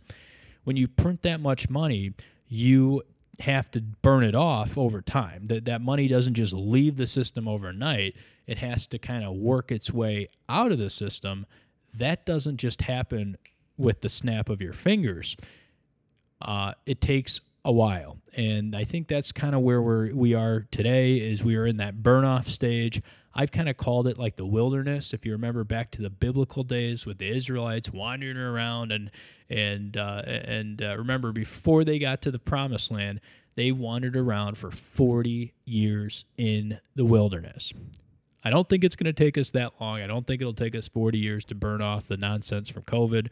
When 0.64 0.77
you 0.77 0.88
print 0.88 1.23
that 1.23 1.40
much 1.40 1.69
money, 1.69 2.14
you 2.49 3.03
have 3.40 3.71
to 3.73 3.81
burn 3.81 4.25
it 4.25 4.35
off 4.35 4.79
over 4.79 5.03
time. 5.03 5.47
That 5.47 5.66
that 5.66 5.83
money 5.83 6.09
doesn't 6.09 6.35
just 6.35 6.53
leave 6.53 6.97
the 6.97 7.07
system 7.07 7.47
overnight. 7.47 8.14
It 8.47 8.59
has 8.59 8.87
to 8.88 8.99
kind 8.99 9.25
of 9.25 9.35
work 9.35 9.71
its 9.71 9.92
way 9.92 10.29
out 10.49 10.73
of 10.73 10.79
the 10.79 10.90
system. 10.90 11.45
That 11.95 12.25
doesn't 12.25 12.59
just 12.59 12.83
happen 12.83 13.37
with 13.77 14.01
the 14.01 14.09
snap 14.09 14.49
of 14.49 14.62
your 14.62 14.73
fingers. 14.73 15.37
Uh, 16.40 16.73
it 16.87 17.01
takes 17.01 17.40
a 17.64 17.73
while, 17.73 18.19
and 18.37 18.77
I 18.77 18.85
think 18.85 19.09
that's 19.09 19.33
kind 19.33 19.55
of 19.55 19.62
where 19.62 19.83
we're 19.83 20.14
we 20.14 20.35
are 20.35 20.66
today. 20.71 21.16
Is 21.16 21.42
we 21.42 21.57
are 21.57 21.66
in 21.66 21.79
that 21.79 22.03
burn 22.03 22.25
off 22.25 22.47
stage. 22.47 23.03
I've 23.38 23.53
kind 23.53 23.68
of 23.68 23.77
called 23.77 24.09
it 24.09 24.16
like 24.16 24.37
the 24.37 24.46
wilderness. 24.46 25.12
If 25.12 25.27
you 25.27 25.33
remember 25.33 25.62
back 25.62 25.90
to 25.92 26.03
the 26.03 26.09
biblical 26.09 26.62
days 26.62 27.05
with 27.05 27.18
the 27.18 27.29
Israelites 27.29 27.92
wandering 27.92 28.38
around 28.38 28.92
and 28.92 29.11
and 29.51 29.94
uh, 29.96 30.22
and 30.25 30.81
uh, 30.81 30.96
remember 30.96 31.33
before 31.33 31.85
they 31.85 31.99
got 31.99 32.22
to 32.22 32.31
the 32.31 32.38
promised 32.38 32.90
land, 32.90 33.20
they 33.55 33.72
wandered 33.72 34.16
around 34.16 34.57
for 34.57 34.70
40 34.70 35.53
years 35.66 36.25
in 36.38 36.79
the 36.94 37.05
wilderness. 37.05 37.75
I 38.42 38.49
don't 38.49 38.66
think 38.66 38.85
it's 38.85 38.96
going 38.96 39.12
to 39.12 39.12
take 39.12 39.37
us 39.37 39.51
that 39.51 39.72
long. 39.81 40.01
I 40.01 40.07
don't 40.07 40.27
think 40.27 40.40
it'll 40.40 40.55
take 40.55 40.75
us 40.75 40.88
40 40.88 41.18
years 41.18 41.44
to 41.46 41.55
burn 41.55 41.83
off 41.83 42.09
the 42.09 42.16
nonsense 42.16 42.70
from 42.70 42.85
COVID, 42.85 43.29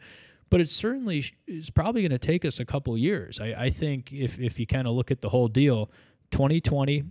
but 0.51 0.61
it 0.61 0.69
certainly 0.69 1.23
is 1.47 1.71
probably 1.71 2.01
going 2.01 2.11
to 2.11 2.19
take 2.19 2.45
us 2.45 2.59
a 2.59 2.65
couple 2.65 2.95
years. 2.95 3.39
I, 3.39 3.55
I 3.57 3.69
think 3.71 4.13
if 4.13 4.37
if 4.39 4.59
you 4.59 4.67
kind 4.67 4.87
of 4.87 4.93
look 4.93 5.09
at 5.09 5.21
the 5.21 5.29
whole 5.29 5.47
deal, 5.47 5.89
2020, 6.29 7.03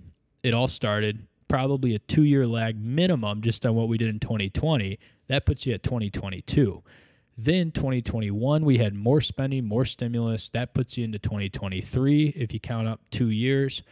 it 0.44 0.54
all 0.54 0.68
started 0.68 1.26
probably 1.48 1.94
a 1.94 1.98
two 1.98 2.24
year 2.24 2.46
lag 2.46 2.78
minimum 2.78 3.40
just 3.40 3.64
on 3.66 3.74
what 3.74 3.88
we 3.88 3.98
did 3.98 4.08
in 4.08 4.20
2020. 4.20 4.98
That 5.28 5.46
puts 5.46 5.66
you 5.66 5.74
at 5.74 5.82
2022. 5.82 6.82
Then 7.36 7.72
2021, 7.72 8.64
we 8.64 8.78
had 8.78 8.94
more 8.94 9.20
spending, 9.20 9.64
more 9.64 9.84
stimulus. 9.84 10.48
That 10.50 10.72
puts 10.72 10.96
you 10.96 11.04
into 11.04 11.18
2023 11.18 12.28
if 12.36 12.52
you 12.52 12.60
count 12.60 12.86
up 12.86 13.00
two 13.10 13.30
years. 13.30 13.82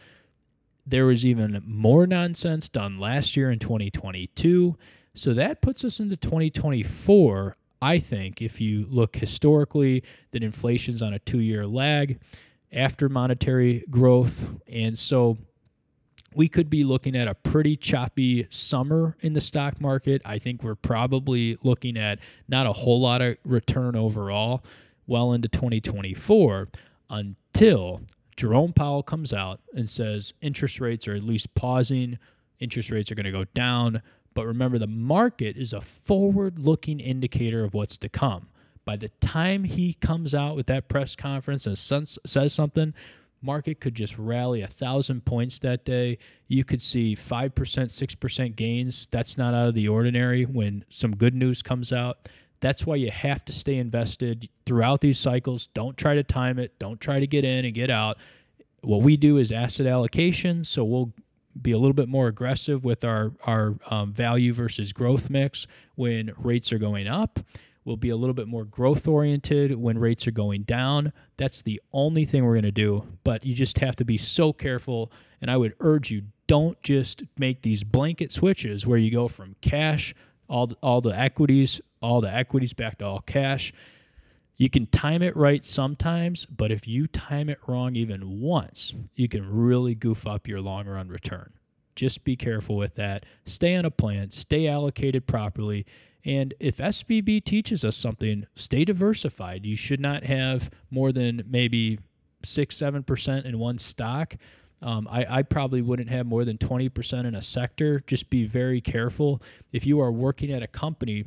There 0.85 1.05
was 1.05 1.25
even 1.25 1.61
more 1.65 2.07
nonsense 2.07 2.69
done 2.69 2.97
last 2.97 3.35
year 3.35 3.51
in 3.51 3.59
2022. 3.59 4.77
So 5.13 5.33
that 5.33 5.61
puts 5.61 5.83
us 5.83 5.99
into 5.99 6.15
2024. 6.15 7.57
I 7.81 7.99
think 7.99 8.41
if 8.41 8.61
you 8.61 8.85
look 8.89 9.15
historically, 9.15 10.03
that 10.31 10.41
inflation's 10.41 11.01
on 11.01 11.13
a 11.13 11.19
two 11.19 11.41
year 11.41 11.67
lag 11.67 12.19
after 12.71 13.09
monetary 13.09 13.83
growth. 13.89 14.49
And 14.67 14.97
so 14.97 15.37
we 16.35 16.47
could 16.47 16.69
be 16.69 16.83
looking 16.83 17.15
at 17.15 17.27
a 17.27 17.35
pretty 17.35 17.75
choppy 17.75 18.47
summer 18.49 19.15
in 19.21 19.33
the 19.33 19.41
stock 19.41 19.79
market. 19.79 20.21
I 20.25 20.39
think 20.39 20.63
we're 20.63 20.75
probably 20.75 21.57
looking 21.63 21.97
at 21.97 22.19
not 22.47 22.65
a 22.65 22.73
whole 22.73 23.01
lot 23.01 23.21
of 23.21 23.37
return 23.45 23.95
overall 23.95 24.63
well 25.07 25.33
into 25.33 25.47
2024 25.47 26.69
until 27.09 28.01
Jerome 28.35 28.73
Powell 28.73 29.03
comes 29.03 29.33
out 29.33 29.59
and 29.73 29.89
says 29.89 30.33
interest 30.41 30.79
rates 30.79 31.07
are 31.07 31.15
at 31.15 31.23
least 31.23 31.53
pausing, 31.55 32.17
interest 32.59 32.89
rates 32.89 33.11
are 33.11 33.15
going 33.15 33.25
to 33.25 33.31
go 33.31 33.45
down. 33.53 34.01
But 34.33 34.47
remember, 34.47 34.79
the 34.79 34.87
market 34.87 35.57
is 35.57 35.73
a 35.73 35.81
forward 35.81 36.57
looking 36.57 36.99
indicator 36.99 37.63
of 37.63 37.73
what's 37.73 37.97
to 37.97 38.09
come. 38.09 38.47
By 38.85 38.97
the 38.97 39.09
time 39.21 39.63
he 39.63 39.93
comes 39.93 40.33
out 40.33 40.55
with 40.55 40.65
that 40.67 40.89
press 40.89 41.15
conference 41.15 41.67
and 41.67 41.77
says 41.77 42.53
something, 42.53 42.93
market 43.43 43.79
could 43.79 43.95
just 43.95 44.17
rally 44.17 44.61
a 44.61 44.67
thousand 44.67 45.25
points 45.25 45.59
that 45.59 45.85
day. 45.85 46.17
You 46.47 46.63
could 46.63 46.81
see 46.81 47.15
5%, 47.15 47.51
6% 47.51 48.55
gains. 48.55 49.07
That's 49.11 49.37
not 49.37 49.53
out 49.53 49.69
of 49.69 49.75
the 49.75 49.87
ordinary 49.87 50.45
when 50.45 50.85
some 50.89 51.15
good 51.15 51.35
news 51.35 51.61
comes 51.61 51.91
out. 51.91 52.29
That's 52.59 52.85
why 52.85 52.95
you 52.95 53.11
have 53.11 53.43
to 53.45 53.51
stay 53.51 53.77
invested 53.77 54.49
throughout 54.65 55.01
these 55.01 55.19
cycles. 55.19 55.67
Don't 55.67 55.97
try 55.97 56.15
to 56.15 56.23
time 56.23 56.59
it, 56.59 56.77
don't 56.79 56.99
try 56.99 57.19
to 57.19 57.27
get 57.27 57.43
in 57.43 57.65
and 57.65 57.73
get 57.73 57.89
out. 57.89 58.17
What 58.81 59.03
we 59.03 59.17
do 59.17 59.37
is 59.37 59.51
asset 59.51 59.85
allocation. 59.85 60.63
So 60.63 60.83
we'll 60.83 61.13
be 61.61 61.73
a 61.73 61.77
little 61.77 61.93
bit 61.93 62.09
more 62.09 62.27
aggressive 62.27 62.83
with 62.83 63.03
our, 63.03 63.31
our 63.43 63.75
um, 63.89 64.13
value 64.13 64.53
versus 64.53 64.93
growth 64.93 65.29
mix 65.29 65.67
when 65.95 66.31
rates 66.37 66.73
are 66.73 66.79
going 66.79 67.07
up 67.07 67.39
will 67.85 67.97
be 67.97 68.09
a 68.09 68.15
little 68.15 68.33
bit 68.33 68.47
more 68.47 68.65
growth 68.65 69.07
oriented 69.07 69.75
when 69.75 69.97
rates 69.97 70.25
are 70.27 70.31
going 70.31 70.63
down. 70.63 71.11
That's 71.37 71.61
the 71.61 71.81
only 71.91 72.25
thing 72.25 72.45
we're 72.45 72.53
going 72.53 72.63
to 72.63 72.71
do. 72.71 73.05
But 73.23 73.45
you 73.45 73.53
just 73.53 73.79
have 73.79 73.95
to 73.97 74.05
be 74.05 74.17
so 74.17 74.53
careful. 74.53 75.11
And 75.41 75.51
I 75.51 75.57
would 75.57 75.73
urge 75.79 76.11
you 76.11 76.23
don't 76.47 76.81
just 76.81 77.23
make 77.37 77.61
these 77.61 77.83
blanket 77.83 78.31
switches 78.31 78.87
where 78.87 78.97
you 78.97 79.11
go 79.11 79.27
from 79.27 79.55
cash, 79.61 80.13
all 80.47 80.67
the, 80.67 80.75
all 80.81 81.01
the 81.01 81.17
equities, 81.17 81.81
all 82.01 82.21
the 82.21 82.33
equities 82.33 82.73
back 82.73 82.99
to 82.99 83.05
all 83.05 83.21
cash. 83.21 83.73
You 84.55 84.69
can 84.69 84.85
time 84.87 85.21
it 85.21 85.35
right 85.35 85.65
sometimes, 85.65 86.45
but 86.45 86.71
if 86.71 86.87
you 86.87 87.07
time 87.07 87.49
it 87.49 87.59
wrong 87.67 87.95
even 87.95 88.39
once, 88.39 88.93
you 89.15 89.27
can 89.27 89.49
really 89.49 89.95
goof 89.95 90.27
up 90.27 90.47
your 90.47 90.61
long 90.61 90.87
run 90.87 91.09
return. 91.09 91.51
Just 91.95 92.23
be 92.23 92.35
careful 92.35 92.75
with 92.75 92.95
that. 92.95 93.25
Stay 93.45 93.75
on 93.75 93.85
a 93.85 93.91
plan, 93.91 94.29
stay 94.31 94.67
allocated 94.67 95.25
properly, 95.27 95.85
and 96.25 96.53
if 96.59 96.77
SVB 96.77 97.43
teaches 97.43 97.83
us 97.83 97.97
something, 97.97 98.45
stay 98.55 98.85
diversified. 98.85 99.65
You 99.65 99.75
should 99.75 99.99
not 99.99 100.23
have 100.23 100.69
more 100.89 101.11
than 101.11 101.43
maybe 101.47 101.99
six, 102.43 102.77
seven 102.77 103.03
percent 103.03 103.45
in 103.45 103.59
one 103.59 103.77
stock. 103.77 104.35
Um, 104.81 105.07
I, 105.09 105.25
I, 105.37 105.43
probably 105.43 105.81
wouldn't 105.81 106.09
have 106.09 106.25
more 106.25 106.43
than 106.43 106.57
20% 106.57 107.23
in 107.23 107.35
a 107.35 107.41
sector. 107.41 108.01
Just 108.05 108.29
be 108.29 108.45
very 108.45 108.81
careful. 108.81 109.41
If 109.71 109.85
you 109.85 110.01
are 110.01 110.11
working 110.11 110.51
at 110.51 110.61
a 110.61 110.67
company, 110.67 111.23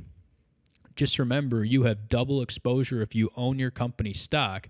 just 0.95 1.19
remember 1.19 1.65
you 1.65 1.85
have 1.85 2.11
double 2.11 2.43
exposure 2.43 3.01
if 3.01 3.15
you 3.15 3.31
own 3.35 3.59
your 3.59 3.71
company 3.71 4.13
stock. 4.13 4.69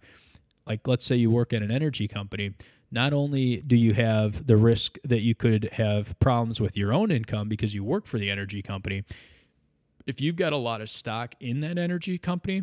Like, 0.69 0.87
let's 0.87 1.05
say 1.05 1.17
you 1.17 1.31
work 1.31 1.53
at 1.53 1.62
an 1.62 1.73
energy 1.73 2.07
company. 2.07 2.55
Not 2.93 3.12
only 3.12 3.61
do 3.62 3.75
you 3.75 3.93
have 3.95 4.47
the 4.47 4.57
risk 4.57 4.99
that 5.03 5.23
you 5.23 5.35
could 5.35 5.69
have 5.73 6.17
problems 6.21 6.61
with 6.61 6.77
your 6.77 6.93
own 6.93 7.11
income 7.11 7.49
because 7.49 7.75
you 7.75 7.83
work 7.83 8.07
for 8.07 8.19
the 8.19 8.31
energy 8.31 8.62
company, 8.62 9.05
if 10.07 10.21
you've 10.21 10.37
got 10.37 10.53
a 10.53 10.57
lot 10.57 10.81
of 10.81 10.88
stock 10.88 11.35
in 11.40 11.61
that 11.61 11.79
energy 11.79 12.16
company 12.16 12.62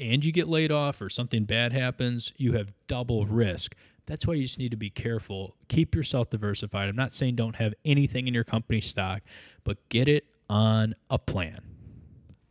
and 0.00 0.24
you 0.24 0.32
get 0.32 0.48
laid 0.48 0.72
off 0.72 1.00
or 1.00 1.08
something 1.08 1.44
bad 1.44 1.72
happens, 1.72 2.32
you 2.36 2.52
have 2.52 2.72
double 2.86 3.26
risk. 3.26 3.74
That's 4.06 4.26
why 4.26 4.34
you 4.34 4.42
just 4.42 4.58
need 4.58 4.70
to 4.70 4.76
be 4.76 4.90
careful. 4.90 5.54
Keep 5.68 5.94
yourself 5.94 6.30
diversified. 6.30 6.88
I'm 6.88 6.96
not 6.96 7.14
saying 7.14 7.36
don't 7.36 7.56
have 7.56 7.74
anything 7.84 8.26
in 8.26 8.34
your 8.34 8.44
company 8.44 8.80
stock, 8.80 9.22
but 9.62 9.88
get 9.90 10.08
it 10.08 10.24
on 10.50 10.94
a 11.10 11.18
plan. 11.18 11.58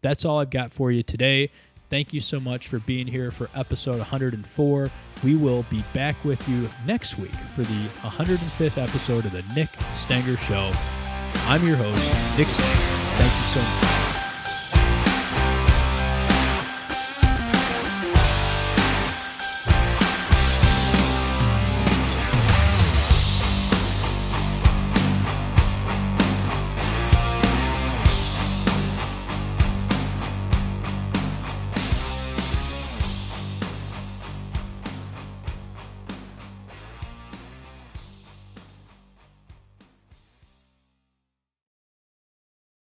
That's 0.01 0.25
all 0.25 0.39
I've 0.39 0.49
got 0.49 0.71
for 0.71 0.91
you 0.91 1.03
today. 1.03 1.51
Thank 1.89 2.13
you 2.13 2.21
so 2.21 2.39
much 2.39 2.69
for 2.69 2.79
being 2.79 3.05
here 3.05 3.31
for 3.31 3.49
episode 3.53 3.97
104. 3.97 4.89
We 5.23 5.35
will 5.35 5.63
be 5.63 5.83
back 5.93 6.15
with 6.23 6.47
you 6.47 6.69
next 6.85 7.19
week 7.19 7.31
for 7.31 7.61
the 7.61 7.87
105th 7.99 8.81
episode 8.81 9.25
of 9.25 9.33
the 9.33 9.43
Nick 9.53 9.69
Stenger 9.93 10.37
Show. 10.37 10.71
I'm 11.47 11.67
your 11.67 11.75
host, 11.75 12.37
Nick. 12.37 13.00
Thank 13.21 13.33
you 13.33 13.45
so 13.45 13.61
much. 13.61 14.00